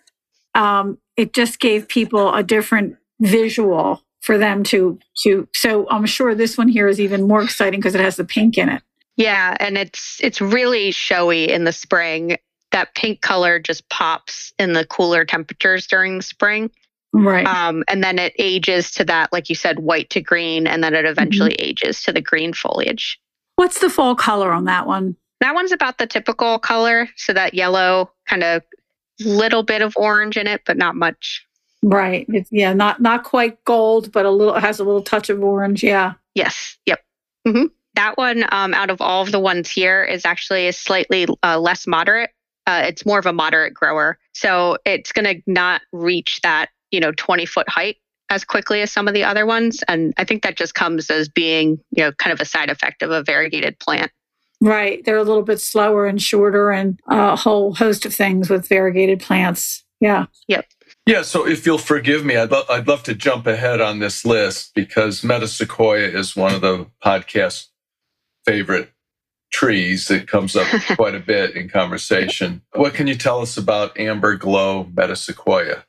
[0.55, 5.47] um, it just gave people a different visual for them to to.
[5.53, 8.57] So I'm sure this one here is even more exciting because it has the pink
[8.57, 8.83] in it.
[9.17, 12.37] Yeah, and it's it's really showy in the spring.
[12.73, 16.71] That pink color just pops in the cooler temperatures during the spring.
[17.13, 17.47] Right.
[17.47, 20.95] Um, and then it ages to that, like you said, white to green, and then
[20.95, 21.67] it eventually mm-hmm.
[21.67, 23.21] ages to the green foliage.
[23.55, 25.17] What's the fall color on that one?
[25.41, 27.09] That one's about the typical color.
[27.17, 28.63] So that yellow, kind of
[29.21, 31.47] little bit of orange in it, but not much.
[31.85, 32.27] Right.
[32.31, 35.85] It's yeah, not not quite gold, but a little has a little touch of orange.
[35.85, 36.15] Yeah.
[36.35, 36.79] Yes.
[36.87, 37.01] Yep.
[37.47, 37.67] Mm-hmm.
[37.95, 41.59] That one, um, out of all of the ones here, is actually a slightly uh,
[41.59, 42.31] less moderate.
[42.67, 47.01] Uh, it's more of a moderate grower, so it's going to not reach that you
[47.01, 47.97] know 20 foot height
[48.31, 49.83] as quickly as some of the other ones.
[49.87, 53.03] And i think that just comes as being you know kind of a side effect
[53.03, 54.11] of a variegated plant.
[54.61, 55.05] Right.
[55.05, 59.21] They're a little bit slower and shorter and a whole host of things with variegated
[59.21, 59.85] plants.
[60.01, 60.27] Yeah.
[60.49, 60.67] Yep.
[61.07, 64.25] Yeah, so if you'll forgive me, I'd, lo- I'd love to jump ahead on this
[64.25, 67.67] list because Metasequoia is one of the podcast
[68.45, 68.91] favorite
[69.53, 72.63] trees that comes up quite a bit in conversation.
[72.75, 75.85] What can you tell us about Amber Glow Metasequoia?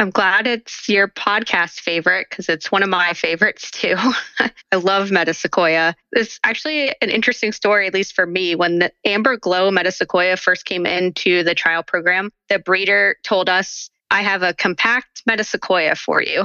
[0.00, 3.96] I'm glad it's your podcast favorite because it's one of my favorites too.
[4.38, 5.94] I love Metasequoia.
[6.12, 8.54] It's actually an interesting story, at least for me.
[8.54, 13.90] When the Amber Glow Metasequoia first came into the trial program, the breeder told us,
[14.10, 16.44] I have a compact Metasequoia for you.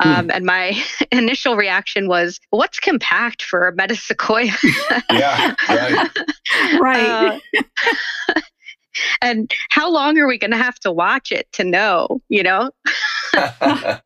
[0.00, 0.08] Hmm.
[0.08, 0.80] Um, and my
[1.12, 5.02] initial reaction was, What's compact for a Metasequoia?
[5.10, 6.80] yeah, right.
[6.80, 7.40] right.
[8.28, 8.34] Uh,
[9.20, 12.70] and how long are we going to have to watch it to know, you know?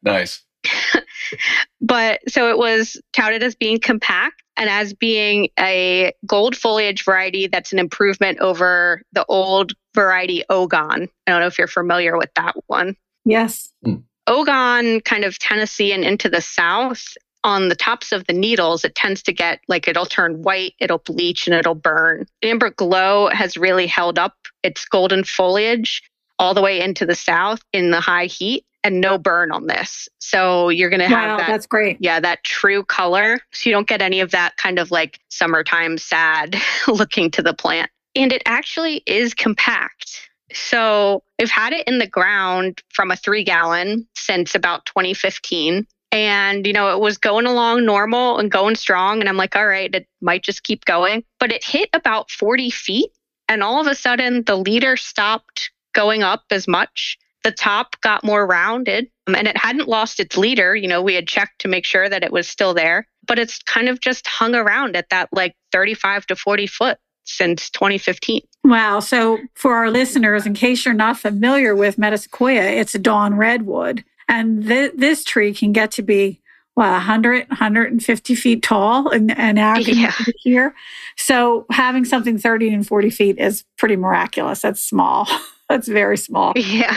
[0.02, 0.45] nice.
[1.80, 7.46] but so it was touted as being compact and as being a gold foliage variety
[7.46, 11.08] that's an improvement over the old variety Ogon.
[11.26, 12.96] I don't know if you're familiar with that one.
[13.24, 13.72] Yes.
[13.84, 14.02] Mm.
[14.26, 18.96] Ogon, kind of Tennessee and into the south, on the tops of the needles, it
[18.96, 22.26] tends to get like it'll turn white, it'll bleach, and it'll burn.
[22.42, 26.02] Amber Glow has really held up its golden foliage
[26.40, 30.08] all the way into the south in the high heat and no burn on this.
[30.20, 31.48] So you're going to have wow, that.
[31.48, 31.96] That's great.
[32.00, 33.40] Yeah, that true color.
[33.52, 36.56] So you don't get any of that kind of like summertime sad
[36.88, 37.90] looking to the plant.
[38.14, 40.30] And it actually is compact.
[40.52, 46.66] So we've had it in the ground from a three gallon since about 2015 And,
[46.66, 49.20] you know, it was going along normal and going strong.
[49.20, 51.24] And I'm like, all right, it might just keep going.
[51.40, 53.10] But it hit about 40 feet.
[53.48, 57.18] And all of a sudden, the leader stopped going up as much.
[57.46, 60.74] The top got more rounded um, and it hadn't lost its leader.
[60.74, 63.62] You know, we had checked to make sure that it was still there, but it's
[63.62, 68.40] kind of just hung around at that like 35 to 40 foot since 2015.
[68.64, 68.98] Wow.
[68.98, 74.04] So, for our listeners, in case you're not familiar with Metasequoia, it's a dawn redwood.
[74.28, 76.40] And th- this tree can get to be,
[76.74, 79.56] well, 100, 150 feet tall and, and
[79.86, 80.12] yeah.
[80.38, 80.74] here.
[81.16, 84.62] So, having something 30 and 40 feet is pretty miraculous.
[84.62, 85.28] That's small.
[85.68, 86.52] That's very small.
[86.56, 86.96] Yeah.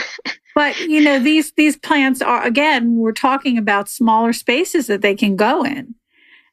[0.54, 5.14] But you know, these these plants are again, we're talking about smaller spaces that they
[5.14, 5.94] can go in.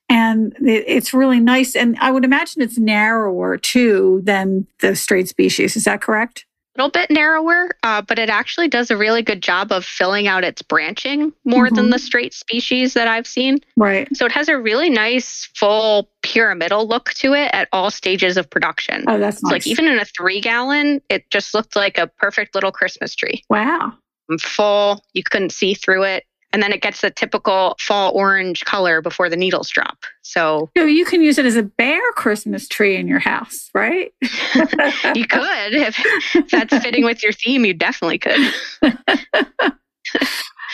[0.10, 1.75] And it's really nice.
[1.75, 5.75] And I would imagine it's narrower too than the straight species.
[5.75, 6.45] Is that correct?
[6.78, 10.44] Little bit narrower, uh, but it actually does a really good job of filling out
[10.44, 11.76] its branching more mm-hmm.
[11.76, 13.60] than the straight species that I've seen.
[13.76, 14.08] Right.
[14.16, 18.50] So it has a really nice full pyramidal look to it at all stages of
[18.50, 19.04] production.
[19.08, 19.52] Oh, that's nice.
[19.52, 23.44] like even in a three gallon, it just looked like a perfect little Christmas tree.
[23.50, 23.94] Wow.
[24.40, 26.26] Full, you couldn't see through it
[26.58, 30.00] and then it gets the typical fall orange color before the needles drop.
[30.24, 34.12] So, so you can use it as a bare Christmas tree in your house, right?
[34.24, 36.00] you could if,
[36.34, 37.63] if that's fitting with your theme.
[37.63, 38.54] You definitely could.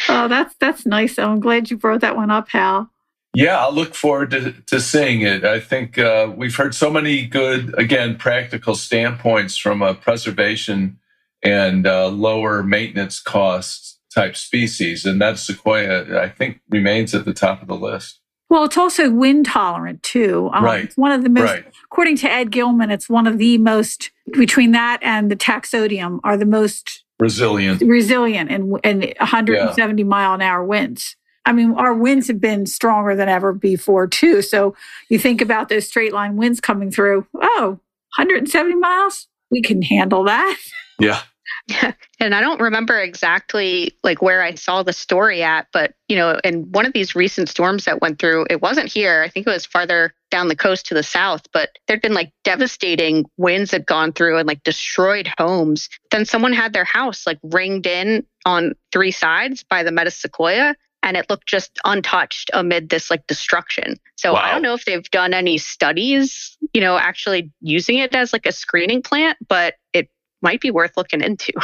[0.08, 1.20] oh, that's that's nice.
[1.20, 2.90] I'm glad you brought that one up, Hal.
[3.34, 5.44] Yeah, I'll look forward to, to seeing it.
[5.44, 10.98] I think uh, we've heard so many good, again, practical standpoints from a preservation
[11.44, 15.06] and uh, lower maintenance costs type species.
[15.06, 18.20] And that sequoia, I think, remains at the top of the list.
[18.50, 20.50] Well, it's also wind tolerant too.
[20.54, 20.94] Um, right.
[20.96, 21.66] One of the most, right.
[21.86, 26.38] according to Ed Gilman, it's one of the most, between that and the taxodium, are
[26.38, 30.08] the most resilient resilient and in 170 yeah.
[30.08, 31.16] mile an hour winds.
[31.46, 34.42] I mean, our winds have been stronger than ever before too.
[34.42, 34.76] So
[35.10, 37.28] you think about those straight line winds coming through.
[37.36, 37.80] Oh,
[38.18, 40.58] 170 miles, we can handle that.
[41.00, 41.22] Yeah.
[42.20, 46.40] and I don't remember exactly like where I saw the story at, but you know,
[46.44, 49.22] in one of these recent storms that went through, it wasn't here.
[49.24, 52.32] I think it was farther down the coast to the south, but there'd been like
[52.44, 55.90] devastating winds had gone through and like destroyed homes.
[56.12, 61.18] Then someone had their house like ringed in on three sides by the metasequoia and
[61.18, 63.98] it looked just untouched amid this like destruction.
[64.16, 64.40] So wow.
[64.40, 68.46] I don't know if they've done any studies, you know, actually using it as like
[68.46, 70.10] a screening plant, but it
[70.44, 71.54] might be worth looking into.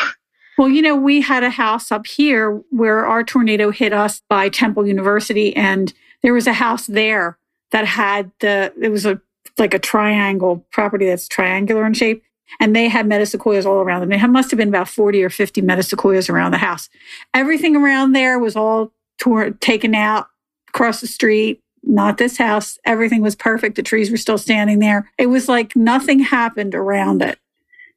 [0.58, 4.50] Well, you know, we had a house up here where our tornado hit us by
[4.50, 7.38] Temple University, and there was a house there
[7.72, 9.22] that had the, it was a
[9.58, 12.24] like a triangle property that's triangular in shape.
[12.60, 14.10] And they had metasequoias all around them.
[14.10, 16.90] They must have been about 40 or 50 metasequoias around the house.
[17.34, 20.28] Everything around there was all torn, taken out
[20.70, 21.62] across the street.
[21.84, 22.78] Not this house.
[22.86, 23.76] Everything was perfect.
[23.76, 25.10] The trees were still standing there.
[25.18, 27.40] It was like nothing happened around it.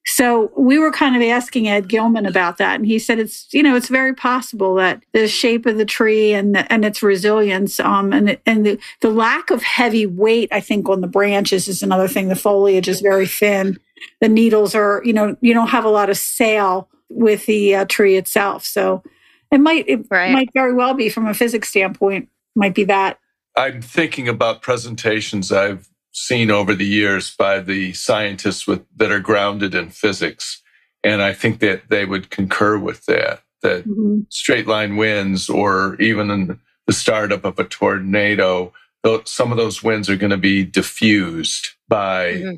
[0.05, 3.63] So we were kind of asking Ed Gilman about that, and he said it's you
[3.63, 7.79] know it's very possible that the shape of the tree and the, and its resilience,
[7.79, 11.85] um, and and the, the lack of heavy weight, I think, on the branches is
[11.85, 12.29] another thing.
[12.29, 13.79] The foliage is very thin.
[14.21, 17.85] The needles are you know you don't have a lot of sail with the uh,
[17.85, 19.05] tree itself, so
[19.53, 20.33] it might it right.
[20.33, 23.19] might very well be from a physics standpoint might be that.
[23.57, 29.21] I'm thinking about presentations I've seen over the years by the scientists with, that are
[29.21, 30.63] grounded in physics.
[31.03, 34.21] And I think that they would concur with that, that mm-hmm.
[34.29, 38.73] straight line winds or even in the startup of a tornado,
[39.25, 42.55] some of those winds are going to be diffused by mm-hmm.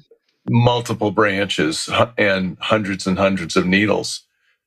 [0.48, 1.88] multiple branches
[2.18, 4.22] and hundreds and hundreds of needles.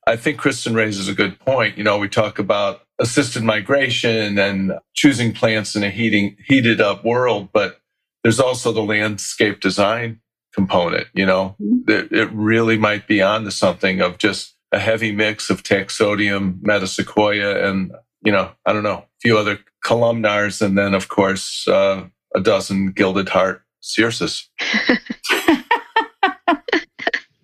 [0.08, 1.78] I think Kristen raises a good point.
[1.78, 7.04] You know, we talk about assisted migration and choosing plants in a heating, heated up
[7.04, 7.82] world, but
[8.28, 10.20] there's also the landscape design
[10.54, 12.14] component, you know, mm-hmm.
[12.14, 17.94] it, really might be onto something of just a heavy mix of taxodium, metasequoia, and,
[18.26, 20.62] you know, I don't know, a few other columnars.
[20.62, 22.04] And then, of course, uh,
[22.36, 24.48] a dozen gilded heart cercis.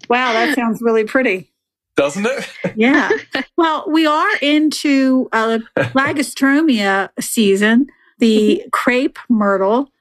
[0.10, 1.50] wow, that sounds really pretty.
[1.96, 2.50] Doesn't it?
[2.76, 3.10] yeah.
[3.56, 7.88] Well, we are into uh, Lagerstroemia season,
[8.20, 9.93] the crepe myrtle.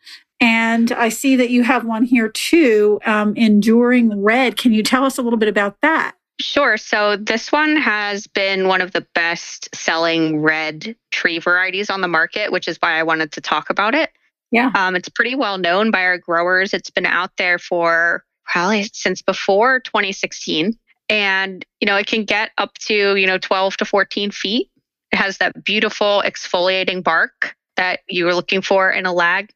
[0.42, 4.58] And I see that you have one here too, um, Enduring Red.
[4.58, 6.16] Can you tell us a little bit about that?
[6.40, 6.76] Sure.
[6.76, 12.08] So this one has been one of the best selling red tree varieties on the
[12.08, 14.10] market, which is why I wanted to talk about it.
[14.50, 14.72] Yeah.
[14.74, 16.74] Um, it's pretty well known by our growers.
[16.74, 20.76] It's been out there for probably since before 2016.
[21.08, 24.70] And, you know, it can get up to, you know, 12 to 14 feet
[25.12, 29.52] It has that beautiful exfoliating bark that you were looking for in a lag.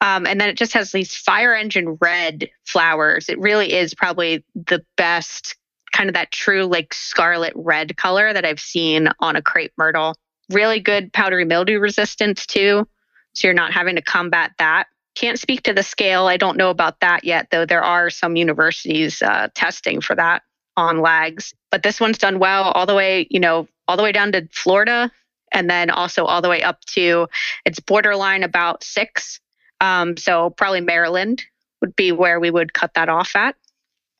[0.00, 3.28] Um, and then it just has these fire engine red flowers.
[3.28, 5.56] It really is probably the best
[5.92, 10.16] kind of that true like scarlet red color that I've seen on a crepe myrtle.
[10.50, 12.86] Really good powdery mildew resistance too.
[13.34, 14.88] So you're not having to combat that.
[15.14, 16.26] Can't speak to the scale.
[16.26, 20.42] I don't know about that yet, though there are some universities uh, testing for that
[20.76, 21.54] on lags.
[21.70, 24.48] But this one's done well all the way, you know, all the way down to
[24.52, 25.10] Florida
[25.52, 27.28] and then also all the way up to
[27.64, 29.40] it's borderline about six.
[29.80, 31.42] Um, so probably Maryland
[31.80, 33.56] would be where we would cut that off at.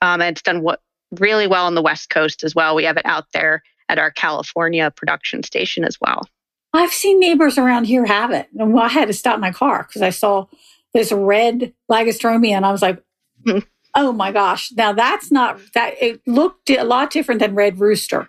[0.02, 0.80] Um, and it's done what
[1.20, 2.74] really well on the West Coast as well.
[2.74, 6.28] We have it out there at our California production station as well.
[6.72, 8.48] I've seen neighbors around here have it.
[8.58, 10.46] And I had to stop my car because I saw
[10.92, 13.02] this red Lagerstroemia and I was like,
[13.46, 13.58] hmm.
[13.94, 14.72] oh my gosh.
[14.72, 18.28] Now that's not that it looked a lot different than red rooster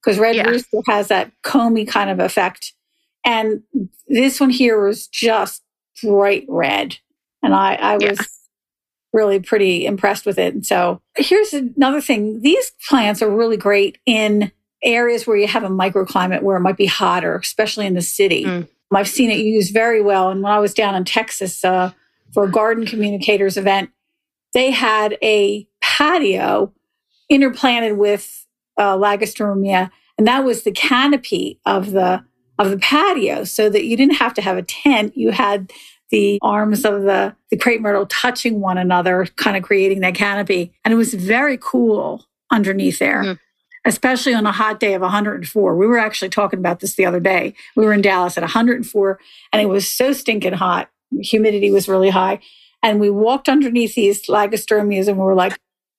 [0.00, 0.48] because red yeah.
[0.48, 2.72] rooster has that comey kind of effect.
[3.24, 3.62] And
[4.08, 5.62] this one here was just
[6.02, 6.96] bright red.
[7.42, 8.24] And I, I was yeah.
[9.12, 10.54] really pretty impressed with it.
[10.54, 12.40] And so here's another thing.
[12.40, 14.52] These plants are really great in
[14.84, 18.44] areas where you have a microclimate where it might be hotter, especially in the city.
[18.44, 18.68] Mm.
[18.94, 20.30] I've seen it used very well.
[20.30, 21.92] And when I was down in Texas uh,
[22.34, 23.90] for a garden communicators event,
[24.52, 26.72] they had a patio
[27.30, 28.46] interplanted with
[28.78, 28.96] uh,
[30.18, 32.24] and that was the canopy of the
[32.66, 35.16] of the patio, so that you didn't have to have a tent.
[35.16, 35.72] You had
[36.10, 40.72] the arms of the the crepe myrtle touching one another, kind of creating that canopy,
[40.84, 43.22] and it was very cool underneath there.
[43.22, 43.38] Mm
[43.84, 45.76] especially on a hot day of 104.
[45.76, 47.54] We were actually talking about this the other day.
[47.76, 49.18] We were in Dallas at 104
[49.52, 50.88] and it was so stinking hot.
[51.20, 52.40] Humidity was really high.
[52.82, 55.58] And we walked underneath these Lagerstroemias and we were like,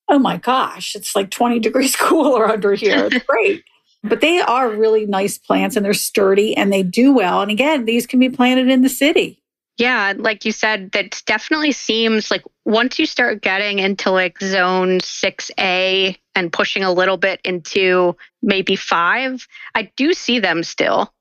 [0.09, 3.09] oh my gosh, it's like 20 degrees cooler under here.
[3.11, 3.63] It's great.
[4.03, 7.41] But they are really nice plants and they're sturdy and they do well.
[7.41, 9.41] And again, these can be planted in the city.
[9.77, 14.99] Yeah, like you said, that definitely seems like once you start getting into like zone
[14.99, 21.11] 6A and pushing a little bit into maybe five, I do see them still.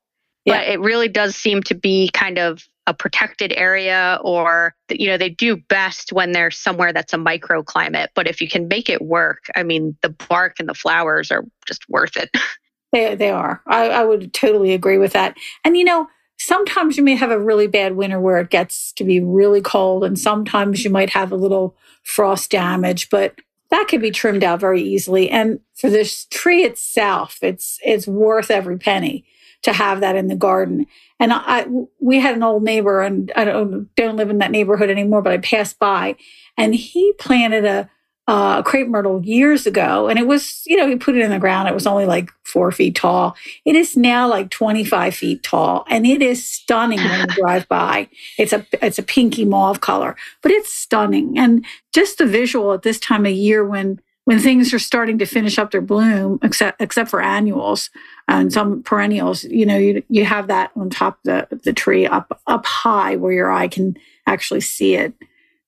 [0.45, 0.59] Yeah.
[0.59, 5.17] But it really does seem to be kind of a protected area or you know
[5.17, 9.01] they do best when they're somewhere that's a microclimate but if you can make it
[9.01, 12.29] work i mean the bark and the flowers are just worth it
[12.93, 16.09] they, they are I, I would totally agree with that and you know
[16.43, 20.05] sometimes you may have a really bad winter where it gets to be really cold,
[20.05, 23.37] and sometimes you might have a little frost damage, but
[23.71, 25.31] that can be trimmed out very easily.
[25.31, 29.25] And for this tree itself, it's it's worth every penny
[29.63, 30.87] to have that in the garden.
[31.21, 31.67] And I,
[32.01, 35.33] we had an old neighbor, and I don't don't live in that neighborhood anymore, but
[35.33, 36.17] I passed by,
[36.59, 37.89] and he planted a
[38.29, 41.31] uh, a crepe myrtle years ago, and it was, you know, he put it in
[41.31, 41.69] the ground.
[41.69, 43.35] It was only like four feet tall.
[43.65, 48.09] It is now like 25 feet tall, and it is stunning when you drive by.
[48.39, 51.37] It's a it's a pinky mauve color, but it's stunning.
[51.37, 55.27] And just the visual at this time of year when when things are starting to
[55.27, 57.91] finish up their bloom, except except for annuals
[58.29, 62.07] and some perennials, you know, you you have that on top of the the tree
[62.07, 63.97] up up high where your eye can
[64.29, 65.13] actually see it.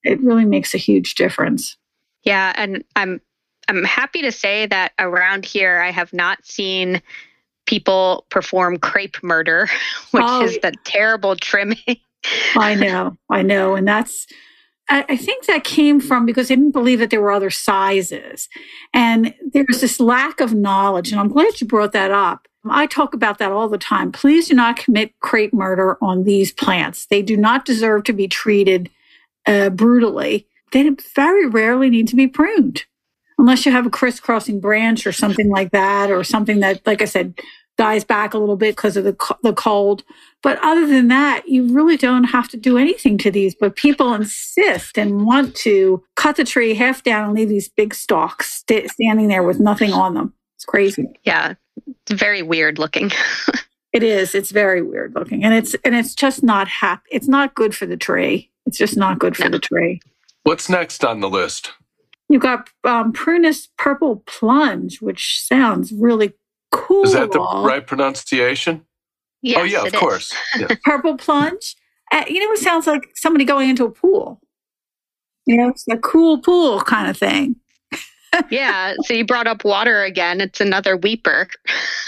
[0.05, 1.77] It really makes a huge difference.
[2.25, 3.21] Yeah, and I'm
[3.69, 7.01] I'm happy to say that around here I have not seen
[7.67, 9.69] people perform crepe murder,
[10.11, 11.79] which oh, is the terrible trimming.
[12.57, 14.27] I know, I know, and that's
[14.89, 18.49] I, think that came from because they didn't believe that there were other sizes.
[18.93, 21.11] And there's this lack of knowledge.
[21.11, 22.47] And I'm glad you brought that up.
[22.69, 24.13] I talk about that all the time.
[24.13, 27.07] Please do not commit crepe murder on these plants.
[27.07, 28.91] They do not deserve to be treated
[29.47, 32.85] uh, brutally they very rarely need to be pruned
[33.39, 37.05] unless you have a crisscrossing branch or something like that, or something that, like I
[37.05, 37.35] said,
[37.77, 40.05] dies back a little bit because of the, the cold.
[40.43, 43.55] But other than that, you really don't have to do anything to these.
[43.55, 47.95] But people insist and want to cut the tree half down and leave these big
[47.95, 50.33] stalks st- standing there with nothing on them.
[50.57, 51.07] It's crazy.
[51.25, 51.55] Yeah,
[51.87, 53.11] it's very weird looking.
[53.93, 54.35] it is.
[54.35, 57.03] It's very weird looking, and it's and it's just not happy.
[57.11, 58.51] It's not good for the tree.
[58.67, 59.51] It's just not good for no.
[59.51, 60.01] the tree.
[60.45, 61.73] What's next on the list?
[62.29, 66.33] You've got um, Prunus Purple Plunge, which sounds really
[66.71, 67.05] cool.
[67.05, 68.85] Is that the right pronunciation?
[69.43, 70.35] Yes, oh, yeah, of course.
[70.59, 70.69] Yeah.
[70.85, 71.77] Purple Plunge.
[72.13, 74.41] Uh, you know, it sounds like somebody going into a pool.
[75.47, 77.57] You know, it's a cool pool kind of thing.
[78.51, 78.95] yeah.
[79.05, 80.41] So you brought up water again.
[80.41, 81.49] It's another weeper.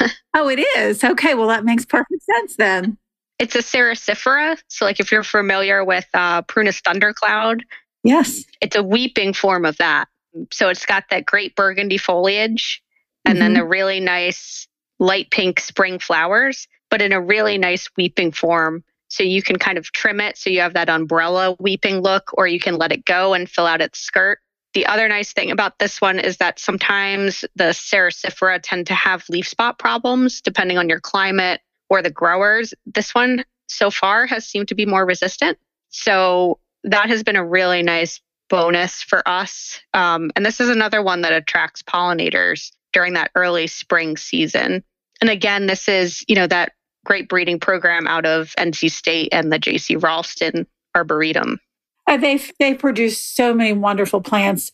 [0.35, 1.05] oh, it is.
[1.05, 1.35] Okay.
[1.35, 2.97] Well, that makes perfect sense then.
[3.39, 4.59] It's a Cerasifera.
[4.69, 7.63] So, like if you're familiar with uh, Prunus thundercloud,
[8.07, 8.45] Yes.
[8.61, 10.09] It's a weeping form of that.
[10.53, 12.83] So it's got that great burgundy foliage
[13.25, 13.41] and mm-hmm.
[13.41, 16.69] then the really nice light pink spring flowers.
[16.91, 18.85] but in a really nice weeping form.
[19.09, 22.47] So you can kind of trim it so you have that umbrella weeping look, or
[22.47, 24.39] you can let it go and fill out its skirt.
[24.75, 29.29] The other nice thing about this one is that sometimes the Cerasifera tend to have
[29.29, 32.75] leaf spot problems depending on your climate or the growers.
[32.85, 35.59] This one so far has seemed to be more resistant.
[35.89, 39.81] So that has been a really nice bonus for us.
[39.93, 44.83] Um, and this is another one that attracts pollinators during that early spring season.
[45.21, 46.73] And again, this is, you know, that
[47.05, 51.59] great breeding program out of NC State and the JC Raulston Arboretum.
[52.07, 54.71] Uh, they they produce so many wonderful plants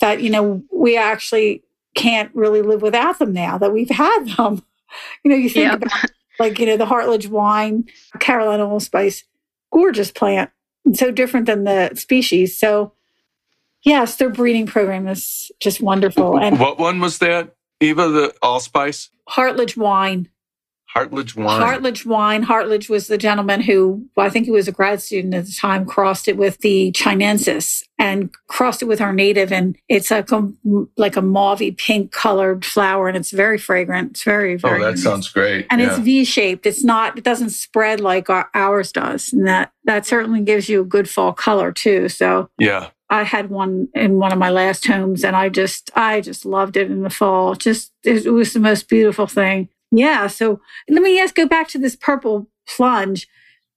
[0.00, 1.64] that you know we actually
[1.96, 4.62] can't really live without them now that we've had them.
[5.24, 5.82] You know, you think yep.
[5.82, 7.84] about like you know the Hartlage wine,
[8.20, 9.24] Carolina allspice,
[9.70, 10.50] gorgeous plant,
[10.92, 12.58] so different than the species.
[12.58, 12.92] So
[13.82, 16.38] yes, their breeding program is just wonderful.
[16.38, 18.08] And what one was that, Eva?
[18.08, 20.28] The allspice, Hartlage wine.
[20.96, 21.60] Hartlage wine.
[21.60, 22.44] Hartlage wine.
[22.44, 25.52] Hartlage was the gentleman who, well, I think he was a grad student at the
[25.52, 29.52] time, crossed it with the Chinensis and crossed it with our native.
[29.52, 30.48] And it's like a,
[30.96, 34.12] like a mauvey pink colored flower and it's very fragrant.
[34.12, 34.82] It's very, oh, very.
[34.82, 35.66] Oh, that sounds great.
[35.70, 35.88] And yeah.
[35.88, 36.64] it's V shaped.
[36.64, 39.32] It's not, it doesn't spread like our, ours does.
[39.32, 42.08] And that, that certainly gives you a good fall color too.
[42.08, 42.88] So, yeah.
[43.08, 46.76] I had one in one of my last homes and I just I just loved
[46.76, 47.54] it in the fall.
[47.54, 49.68] Just it was the most beautiful thing.
[49.90, 50.26] Yeah.
[50.26, 53.28] So let me ask, go back to this purple plunge.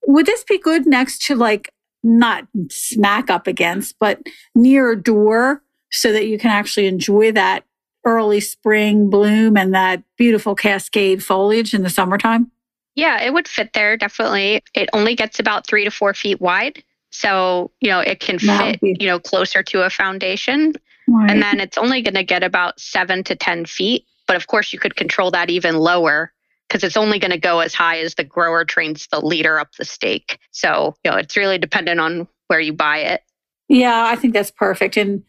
[0.07, 4.21] Would this be good next to like not smack up against, but
[4.55, 7.65] near a door so that you can actually enjoy that
[8.05, 12.51] early spring bloom and that beautiful cascade foliage in the summertime?
[12.95, 14.63] Yeah, it would fit there definitely.
[14.73, 16.83] It only gets about three to four feet wide.
[17.11, 20.73] So, you know, it can fit, you know, closer to a foundation.
[21.07, 21.31] Right.
[21.31, 24.05] And then it's only going to get about seven to 10 feet.
[24.29, 26.31] But of course, you could control that even lower
[26.67, 29.73] because it's only going to go as high as the grower trains the leader up
[29.73, 30.37] the stake.
[30.51, 33.23] So, you know, it's really dependent on where you buy it.
[33.69, 34.97] Yeah, I think that's perfect.
[34.97, 35.23] And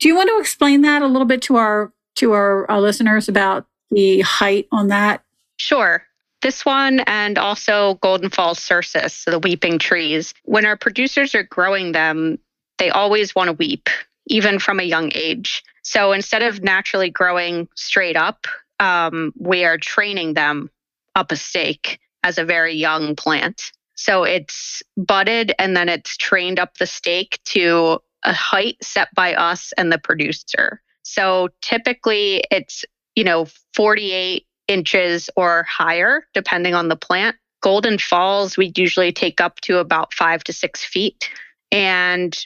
[0.00, 3.28] do you want to explain that a little bit to our to our, our listeners
[3.28, 5.22] about the height on that?
[5.58, 6.02] Sure.
[6.40, 10.32] This one and also Golden Falls cercis, so the weeping trees.
[10.44, 12.38] When our producers are growing them,
[12.78, 13.90] they always want to weep,
[14.28, 15.62] even from a young age.
[15.86, 18.48] So instead of naturally growing straight up,
[18.80, 20.68] um, we are training them
[21.14, 23.70] up a stake as a very young plant.
[23.94, 29.36] So it's budded and then it's trained up the stake to a height set by
[29.36, 30.82] us and the producer.
[31.04, 32.84] So typically it's,
[33.14, 37.36] you know, 48 inches or higher, depending on the plant.
[37.62, 41.30] Golden Falls, we usually take up to about five to six feet.
[41.70, 42.36] And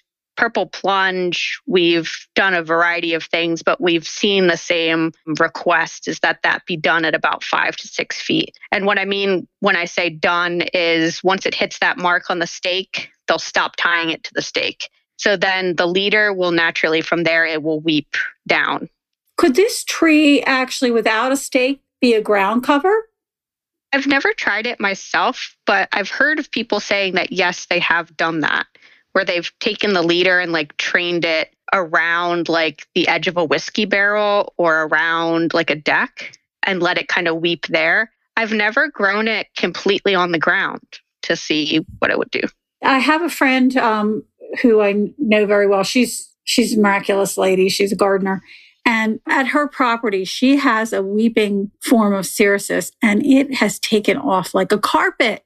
[0.41, 6.18] Purple Plunge, we've done a variety of things, but we've seen the same request is
[6.20, 8.57] that that be done at about five to six feet.
[8.72, 12.38] And what I mean when I say done is once it hits that mark on
[12.38, 14.88] the stake, they'll stop tying it to the stake.
[15.18, 18.16] So then the leader will naturally, from there, it will weep
[18.49, 18.88] down.
[19.36, 23.11] Could this tree actually, without a stake, be a ground cover?
[23.93, 28.16] I've never tried it myself, but I've heard of people saying that yes, they have
[28.16, 28.66] done that
[29.13, 33.45] where they've taken the leader and like trained it around like the edge of a
[33.45, 38.11] whiskey barrel or around like a deck and let it kind of weep there.
[38.37, 40.83] I've never grown it completely on the ground
[41.23, 42.43] to see what it would do.
[42.83, 44.25] I have a friend um,
[44.63, 45.83] who I know very well.
[45.83, 47.69] She's she's a miraculous lady.
[47.69, 48.43] She's a gardener.
[48.87, 54.17] And at her property, she has a weeping form of cercis and it has taken
[54.17, 55.45] off like a carpet,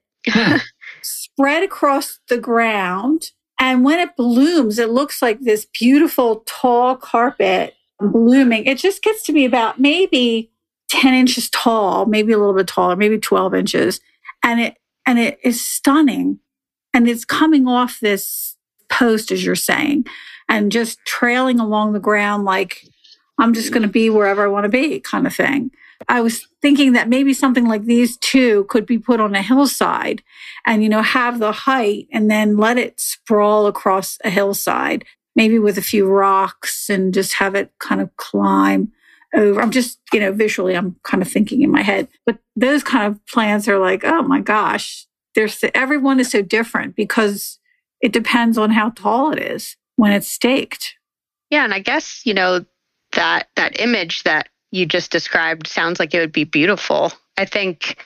[1.01, 3.31] spread across the ground.
[3.59, 8.65] And when it blooms, it looks like this beautiful tall carpet blooming.
[8.65, 10.51] It just gets to be about maybe
[10.89, 14.01] 10 inches tall, maybe a little bit taller, maybe 12 inches.
[14.43, 14.77] And it,
[15.07, 16.39] and it is stunning.
[16.93, 18.55] And it's coming off this
[18.89, 20.05] post, as you're saying,
[20.47, 22.85] and just trailing along the ground like
[23.37, 25.71] I'm just going to be wherever I want to be kind of thing.
[26.07, 30.23] I was thinking that maybe something like these two could be put on a hillside
[30.65, 35.59] and, you know, have the height and then let it sprawl across a hillside, maybe
[35.59, 38.91] with a few rocks and just have it kind of climb
[39.33, 39.61] over.
[39.61, 42.07] I'm just, you know, visually, I'm kind of thinking in my head.
[42.25, 46.95] But those kind of plants are like, oh my gosh, there's everyone is so different
[46.95, 47.59] because
[48.01, 50.95] it depends on how tall it is when it's staked.
[51.49, 51.63] Yeah.
[51.63, 52.65] And I guess, you know,
[53.13, 57.11] that that image that you just described sounds like it would be beautiful.
[57.37, 57.97] I think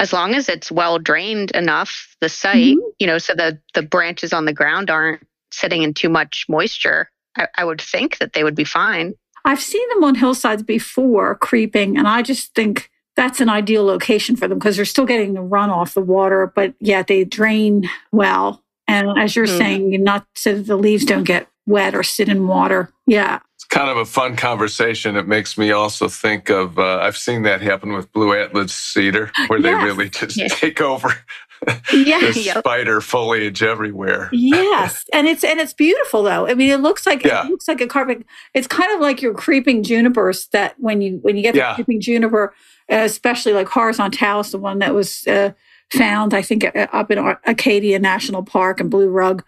[0.00, 2.90] as long as it's well drained enough, the site, mm-hmm.
[2.98, 7.10] you know, so the the branches on the ground aren't sitting in too much moisture,
[7.36, 9.14] I, I would think that they would be fine.
[9.44, 14.36] I've seen them on hillsides before creeping, and I just think that's an ideal location
[14.36, 18.62] for them because they're still getting the runoff, the water, but yet they drain well.
[18.86, 19.58] And as you're mm.
[19.58, 22.92] saying, not so that the leaves don't get wet or sit in water.
[23.06, 23.40] Yeah.
[23.70, 25.16] Kind of a fun conversation.
[25.16, 29.30] It makes me also think of uh, I've seen that happen with blue Atlas cedar,
[29.48, 29.62] where yes.
[29.62, 30.58] they really just yes.
[30.58, 31.14] take over
[31.92, 32.36] Yeah, yes.
[32.36, 32.58] yep.
[32.58, 34.28] spider foliage everywhere.
[34.32, 36.46] yes, and it's and it's beautiful though.
[36.46, 37.44] I mean, it looks like yeah.
[37.44, 38.24] it looks like a carpet.
[38.54, 41.74] It's kind of like your creeping junipers that when you when you get the yeah.
[41.74, 42.54] creeping juniper,
[42.88, 45.52] especially like horizontalis, the one that was uh,
[45.92, 49.42] found, I think, uh, up in Acadia National Park and Blue Rug.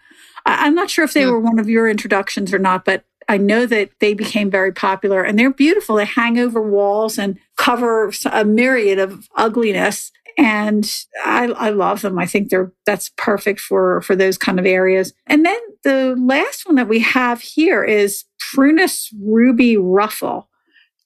[0.45, 1.31] I, am not sure if they mm.
[1.31, 5.23] were one of your introductions or not, but I know that they became very popular
[5.23, 5.95] and they're beautiful.
[5.95, 10.91] They hang over walls and cover a myriad of ugliness and
[11.23, 12.19] I, I love them.
[12.19, 15.13] I think they're that's perfect for for those kind of areas.
[15.27, 20.49] And then the last one that we have here is Prunus ruby ruffle.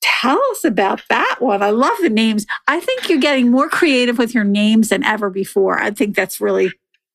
[0.02, 1.62] Tell us about that one.
[1.62, 2.48] I love the names.
[2.68, 5.80] I think you're getting more creative with your names than ever before.
[5.80, 6.72] I think that's really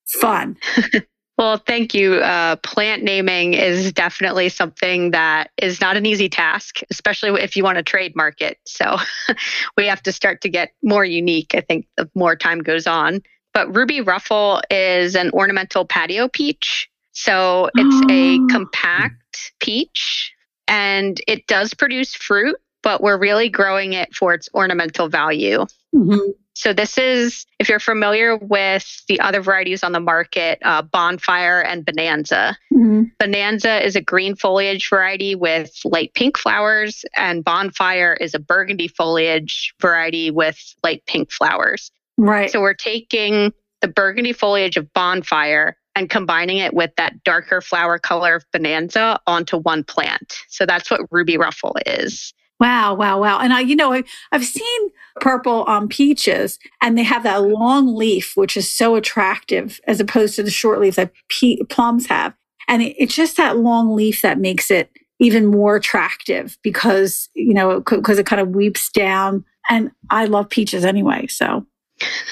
[0.07, 0.55] fun.
[1.41, 2.17] Well, thank you.
[2.17, 7.63] Uh, plant naming is definitely something that is not an easy task, especially if you
[7.63, 8.59] want to trademark it.
[8.67, 8.97] So
[9.75, 13.23] we have to start to get more unique, I think, the more time goes on.
[13.55, 16.87] But Ruby Ruffle is an ornamental patio peach.
[17.13, 18.11] So it's oh.
[18.11, 20.31] a compact peach
[20.67, 25.65] and it does produce fruit, but we're really growing it for its ornamental value.
[25.95, 26.33] Mm-hmm.
[26.53, 31.61] So, this is, if you're familiar with the other varieties on the market, uh, Bonfire
[31.61, 32.57] and Bonanza.
[32.73, 33.03] Mm-hmm.
[33.19, 38.89] Bonanza is a green foliage variety with light pink flowers, and Bonfire is a burgundy
[38.89, 41.89] foliage variety with light pink flowers.
[42.17, 42.51] Right.
[42.51, 47.97] So, we're taking the burgundy foliage of Bonfire and combining it with that darker flower
[47.97, 50.37] color of Bonanza onto one plant.
[50.49, 52.33] So, that's what Ruby Ruffle is.
[52.61, 53.39] Wow, wow, wow.
[53.39, 57.95] And I, you know, I, have seen purple um, peaches and they have that long
[57.95, 62.35] leaf, which is so attractive as opposed to the short leaf that pe- plums have.
[62.67, 67.55] And it, it's just that long leaf that makes it even more attractive because, you
[67.55, 69.43] know, because it kind of weeps down.
[69.67, 71.25] And I love peaches anyway.
[71.25, 71.65] So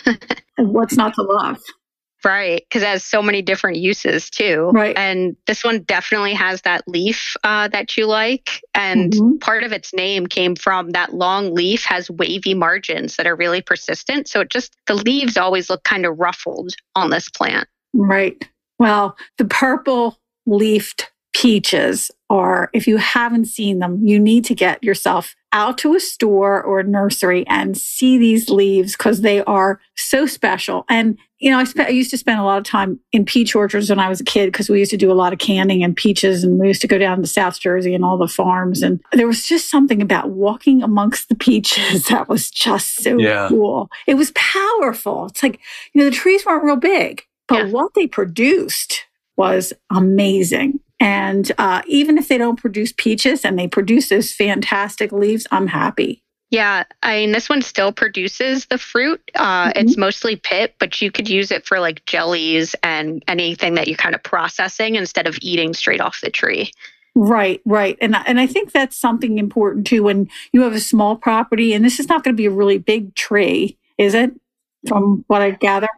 [0.60, 1.60] what's not to love?
[2.24, 4.72] Right, because it has so many different uses too.
[4.74, 4.98] Right.
[4.98, 8.62] And this one definitely has that leaf uh, that you like.
[8.76, 9.38] And mm-hmm.
[9.38, 13.62] part of its name came from that long leaf has wavy margins that are really
[13.62, 14.28] persistent.
[14.28, 17.68] So it just, the leaves always look kind of ruffled on this plant.
[17.94, 18.44] Right.
[18.80, 24.84] Well, the purple leafed peaches are, if you haven't seen them, you need to get
[24.84, 29.80] yourself out to a store or a nursery and see these leaves because they are
[29.96, 30.84] so special.
[30.90, 33.56] And, you know, I, spent, I used to spend a lot of time in peach
[33.56, 35.82] orchards when I was a kid because we used to do a lot of canning
[35.82, 38.82] and peaches and we used to go down to South Jersey and all the farms.
[38.82, 43.48] And there was just something about walking amongst the peaches that was just so yeah.
[43.48, 43.90] cool.
[44.08, 45.28] It was powerful.
[45.28, 45.62] It's like,
[45.94, 47.72] you know, the trees weren't real big, but yeah.
[47.72, 49.06] what they produced
[49.38, 50.82] was amazing.
[51.00, 55.68] And uh, even if they don't produce peaches and they produce those fantastic leaves, I'm
[55.68, 56.24] happy.
[56.52, 59.22] Yeah, I mean, this one still produces the fruit.
[59.36, 59.80] Uh, mm-hmm.
[59.80, 63.98] It's mostly pit, but you could use it for like jellies and anything that you're
[63.98, 66.72] kind of processing instead of eating straight off the tree.
[67.16, 67.98] Right, right.
[68.02, 71.86] And, and I think that's something important too when you have a small property, and
[71.86, 74.32] this is not going to be a really big tree, is it?
[74.88, 75.90] From what I gather?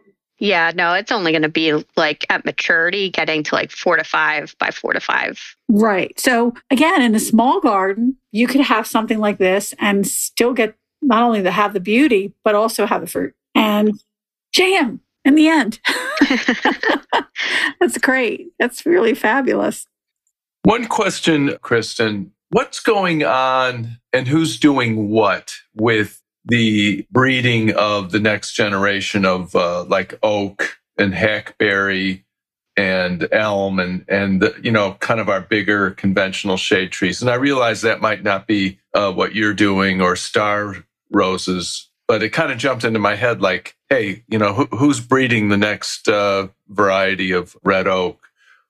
[0.41, 4.03] Yeah, no, it's only going to be like at maturity, getting to like four to
[4.03, 5.39] five by four to five.
[5.69, 6.19] Right.
[6.19, 10.75] So, again, in a small garden, you could have something like this and still get
[11.03, 13.93] not only to have the beauty, but also have the fruit and
[14.51, 15.79] jam in the end.
[17.79, 18.47] That's great.
[18.57, 19.85] That's really fabulous.
[20.63, 28.19] One question, Kristen what's going on and who's doing what with the breeding of the
[28.19, 32.25] next generation of uh, like oak and hackberry
[32.77, 37.21] and elm and and you know kind of our bigger conventional shade trees.
[37.21, 40.77] And i realize that might not be uh, what you're doing or star
[41.11, 44.99] roses but it kind of jumped into my head like hey you know who, who's
[44.99, 48.27] breeding the next uh, variety of red oak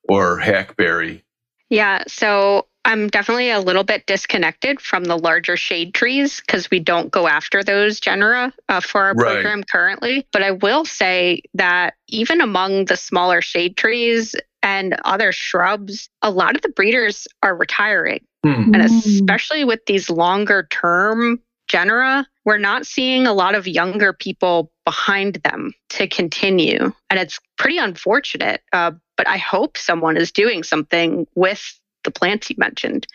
[0.10, 1.24] or hackberry?
[1.70, 6.80] Yeah so I'm definitely a little bit disconnected from the larger shade trees because we
[6.80, 9.34] don't go after those genera uh, for our right.
[9.34, 10.28] program currently.
[10.34, 16.32] But I will say that even among the smaller shade trees and other shrubs, a
[16.32, 18.26] lot of the breeders are retiring.
[18.46, 18.74] Mm.
[18.74, 24.72] And especially with these longer term genera, we're not seeing a lot of younger people
[24.86, 26.92] behind them to continue.
[27.10, 28.62] And it's pretty unfortunate.
[28.74, 33.08] Uh, but I hope someone is doing something with the plants you mentioned.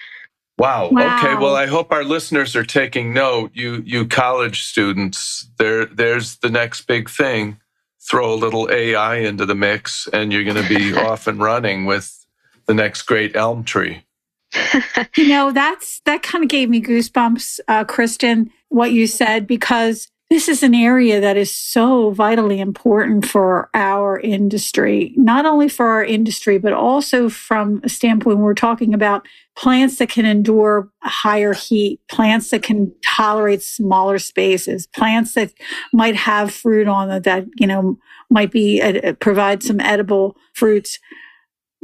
[0.58, 0.88] Wow.
[0.90, 1.18] Wow.
[1.18, 1.34] Okay.
[1.34, 3.50] Well, I hope our listeners are taking note.
[3.54, 7.60] You you college students, there there's the next big thing.
[8.00, 11.84] Throw a little AI into the mix and you're going to be off and running
[11.84, 12.24] with
[12.66, 14.04] the next great elm tree.
[15.16, 20.08] You know, that's that kind of gave me goosebumps, uh, Kristen, what you said, because
[20.28, 25.86] this is an area that is so vitally important for our industry, not only for
[25.86, 31.52] our industry, but also from a standpoint we're talking about plants that can endure higher
[31.52, 35.52] heat, plants that can tolerate smaller spaces, plants that
[35.92, 37.96] might have fruit on it that, you know,
[38.28, 40.98] might be uh, provide some edible fruits.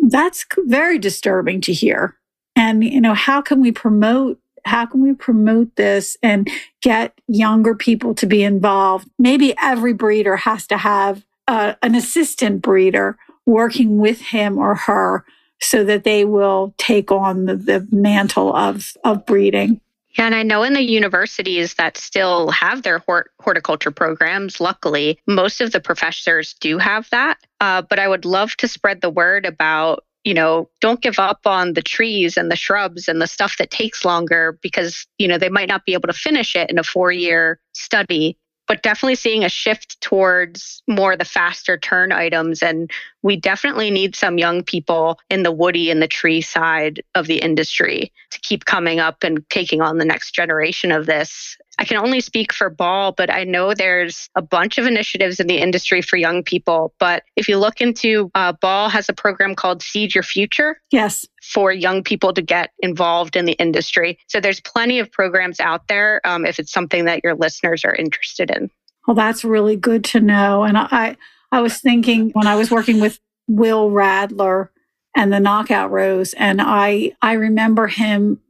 [0.08, 2.16] That's very disturbing to hear.
[2.56, 6.48] And, you know, how can we promote how can we promote this and
[6.80, 9.08] get younger people to be involved?
[9.18, 15.24] Maybe every breeder has to have uh, an assistant breeder working with him or her
[15.60, 19.80] so that they will take on the, the mantle of, of breeding.
[20.18, 25.18] Yeah, and I know in the universities that still have their hort- horticulture programs, luckily,
[25.26, 27.38] most of the professors do have that.
[27.60, 31.40] Uh, but I would love to spread the word about you know, don't give up
[31.46, 35.38] on the trees and the shrubs and the stuff that takes longer because, you know,
[35.38, 38.38] they might not be able to finish it in a four year study.
[38.68, 42.62] But definitely seeing a shift towards more the faster turn items.
[42.62, 42.90] And
[43.22, 47.38] we definitely need some young people in the woody and the tree side of the
[47.38, 51.96] industry to keep coming up and taking on the next generation of this I can
[51.96, 56.00] only speak for Ball, but I know there's a bunch of initiatives in the industry
[56.00, 56.94] for young people.
[57.00, 60.80] But if you look into uh, Ball has a program called Seed Your Future.
[60.92, 61.26] Yes.
[61.42, 64.16] For young people to get involved in the industry.
[64.28, 67.96] So there's plenty of programs out there um, if it's something that your listeners are
[67.96, 68.70] interested in.
[69.08, 70.62] Well, that's really good to know.
[70.62, 71.16] And I,
[71.50, 73.18] I was thinking when I was working with
[73.48, 74.68] Will Radler
[75.16, 78.40] and the knockout rose, and I, I remember him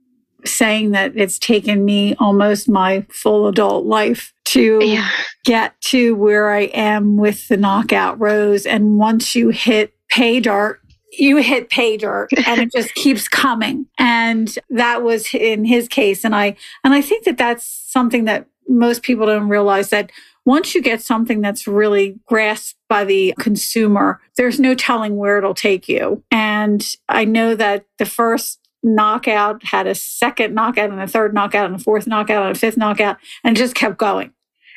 [0.44, 5.08] saying that it's taken me almost my full adult life to yeah.
[5.44, 8.66] get to where I am with the knockout rose.
[8.66, 10.80] And once you hit pay dirt,
[11.12, 13.86] you hit pay dirt and it just keeps coming.
[13.98, 16.24] And that was in his case.
[16.24, 20.10] And I, and I think that that's something that most people don't realize that
[20.44, 25.54] once you get something that's really grasped by the consumer, there's no telling where it'll
[25.54, 26.22] take you.
[26.30, 31.66] And I know that the first knockout, had a second knockout and a third knockout
[31.66, 34.32] and a fourth knockout and a fifth knockout, and just kept going.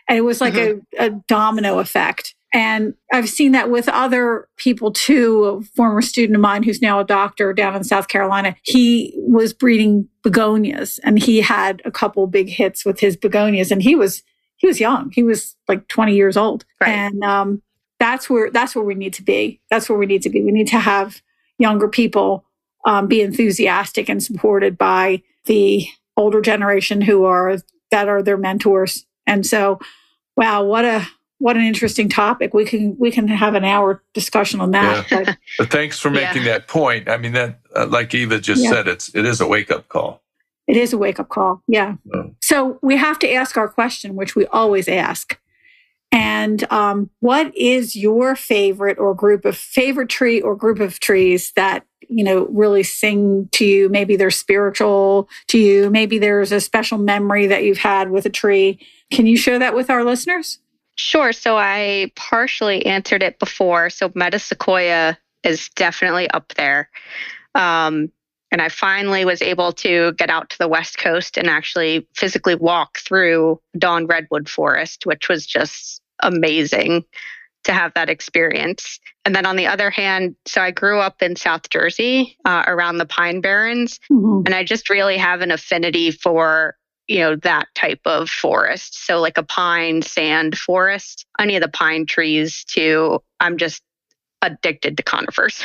[0.08, 0.80] And it was like mm-hmm.
[1.00, 2.36] a, a domino effect.
[2.54, 5.44] And I've seen that with other people too.
[5.44, 9.54] A former student of mine who's now a doctor down in South Carolina, he was
[9.54, 14.24] breeding begonias and he had a couple big hits with his begonias and he was,
[14.56, 15.12] he was young.
[15.12, 16.64] He was like 20 years old.
[16.80, 16.92] Right.
[16.92, 17.62] And, um,
[18.00, 19.60] that's where, that's where we need to be.
[19.70, 20.42] That's where we need to be.
[20.42, 21.22] We need to have
[21.58, 22.46] younger people
[22.86, 27.58] um, be enthusiastic and supported by the older generation who are
[27.92, 29.06] that are their mentors.
[29.28, 29.80] And so,
[30.38, 31.08] wow, what a
[31.40, 32.54] what an interesting topic.
[32.54, 35.12] We can we can have an hour discussion on that.
[35.12, 35.24] Yeah.
[35.24, 36.54] But, but, thanks for making yeah.
[36.54, 37.10] that point.
[37.10, 38.70] I mean, that uh, like Eva just yeah.
[38.70, 40.22] said, it's it is a wake up call.
[40.68, 41.62] It is a wake up call.
[41.68, 41.96] Yeah.
[42.42, 45.40] So we have to ask our question, which we always ask.
[46.12, 51.52] And um, what is your favorite or group of favorite tree or group of trees
[51.56, 53.90] that you know, really sing to you.
[53.90, 55.90] Maybe they're spiritual to you.
[55.90, 58.80] Maybe there's a special memory that you've had with a tree.
[59.12, 60.60] Can you share that with our listeners?
[60.96, 61.34] Sure.
[61.34, 63.90] So I partially answered it before.
[63.90, 66.90] So Metasequoia is definitely up there.
[67.54, 68.12] Um,
[68.52, 72.56] and I finally was able to get out to the West Coast and actually physically
[72.56, 77.04] walk through Dawn Redwood Forest, which was just amazing
[77.66, 79.00] to have that experience.
[79.26, 82.98] And then on the other hand, so I grew up in South Jersey uh, around
[82.98, 84.46] the Pine Barrens, mm-hmm.
[84.46, 86.76] and I just really have an affinity for
[87.08, 89.06] you know that type of forest.
[89.06, 93.22] So like a pine sand forest, any of the pine trees too.
[93.40, 93.84] I'm just
[94.42, 95.62] addicted to conifers.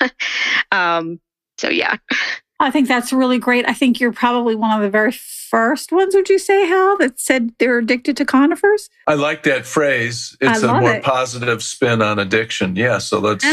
[0.72, 1.20] um,
[1.58, 1.96] so yeah.
[2.60, 3.66] I think that's really great.
[3.66, 7.18] I think you're probably one of the very first ones, would you say, Hal, that
[7.18, 8.90] said they're addicted to conifers?
[9.06, 10.36] I like that phrase.
[10.42, 11.02] It's a more it.
[11.02, 12.76] positive spin on addiction.
[12.76, 12.98] Yeah.
[12.98, 13.44] So let's.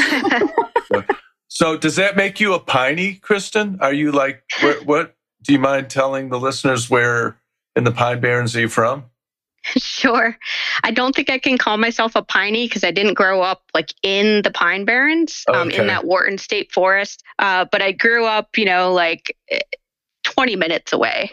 [1.47, 3.77] so does that make you a piney, Kristen?
[3.79, 7.37] Are you like, what, what do you mind telling the listeners where
[7.77, 9.05] in the Pine Barrens are you from?
[9.77, 10.37] Sure.
[10.83, 13.93] I don't think I can call myself a piney because I didn't grow up like
[14.03, 17.23] in the Pine Barrens, um, in that Wharton State Forest.
[17.39, 19.59] Uh, but I grew up, you know, like eh,
[20.23, 21.31] 20 minutes away.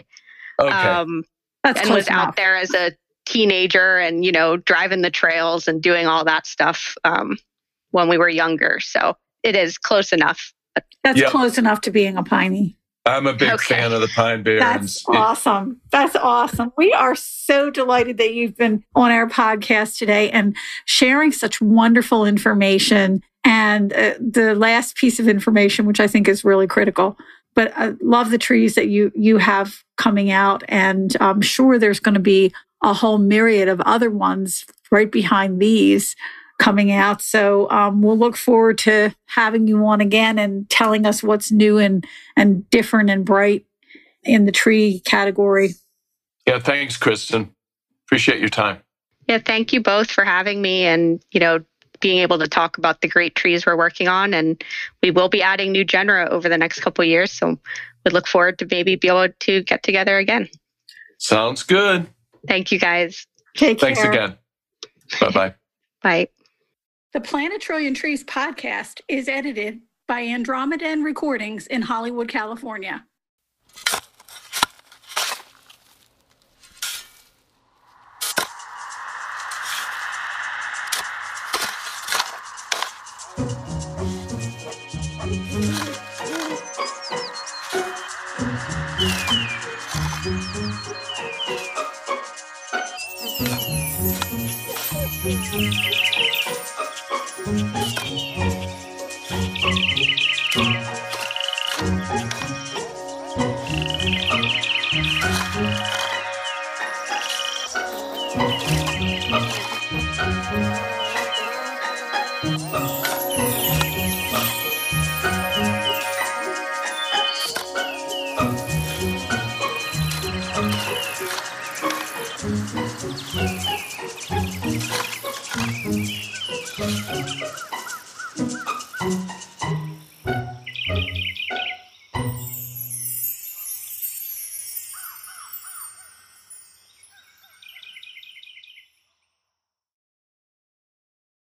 [0.59, 0.71] Okay.
[0.71, 1.23] Um,
[1.63, 2.29] That's and was enough.
[2.29, 2.91] out there as a
[3.25, 7.37] teenager and, you know, driving the trails and doing all that stuff um,
[7.91, 8.79] when we were younger.
[8.79, 10.53] So it is close enough.
[11.03, 11.29] That's yep.
[11.29, 12.77] close enough to being a piney.
[13.05, 13.75] I'm a big Okay.
[13.75, 15.03] fan of the Pine Barrens.
[15.03, 15.79] That's awesome.
[15.91, 16.73] That's awesome.
[16.75, 22.25] We are so delighted that you've been on our podcast today and sharing such wonderful
[22.25, 23.21] information.
[23.43, 27.15] And uh, the last piece of information, which I think is really critical.
[27.53, 32.01] But I love the trees that you you have coming out, and I'm sure there's
[32.01, 32.51] going to be
[32.83, 36.15] a whole myriad of other ones right behind these
[36.57, 37.21] coming out.
[37.21, 41.77] So um, we'll look forward to having you on again and telling us what's new
[41.77, 43.65] and and different and bright
[44.23, 45.75] in the tree category.
[46.47, 47.53] yeah, thanks, Kristen.
[48.07, 48.79] Appreciate your time.
[49.27, 51.63] Yeah, thank you both for having me and, you know,
[51.99, 54.33] being able to talk about the great trees we're working on.
[54.33, 54.63] And
[55.01, 57.31] we will be adding new genera over the next couple of years.
[57.31, 57.57] So
[58.03, 60.49] we look forward to maybe be able to get together again.
[61.17, 62.07] Sounds good.
[62.47, 63.25] Thank you guys.
[63.55, 64.11] Take Thanks care.
[64.11, 64.37] again.
[65.19, 65.53] Bye
[66.03, 66.25] bye.
[67.15, 73.05] The Plant a Trillion Trees podcast is edited by Andromeda Recordings in Hollywood, California.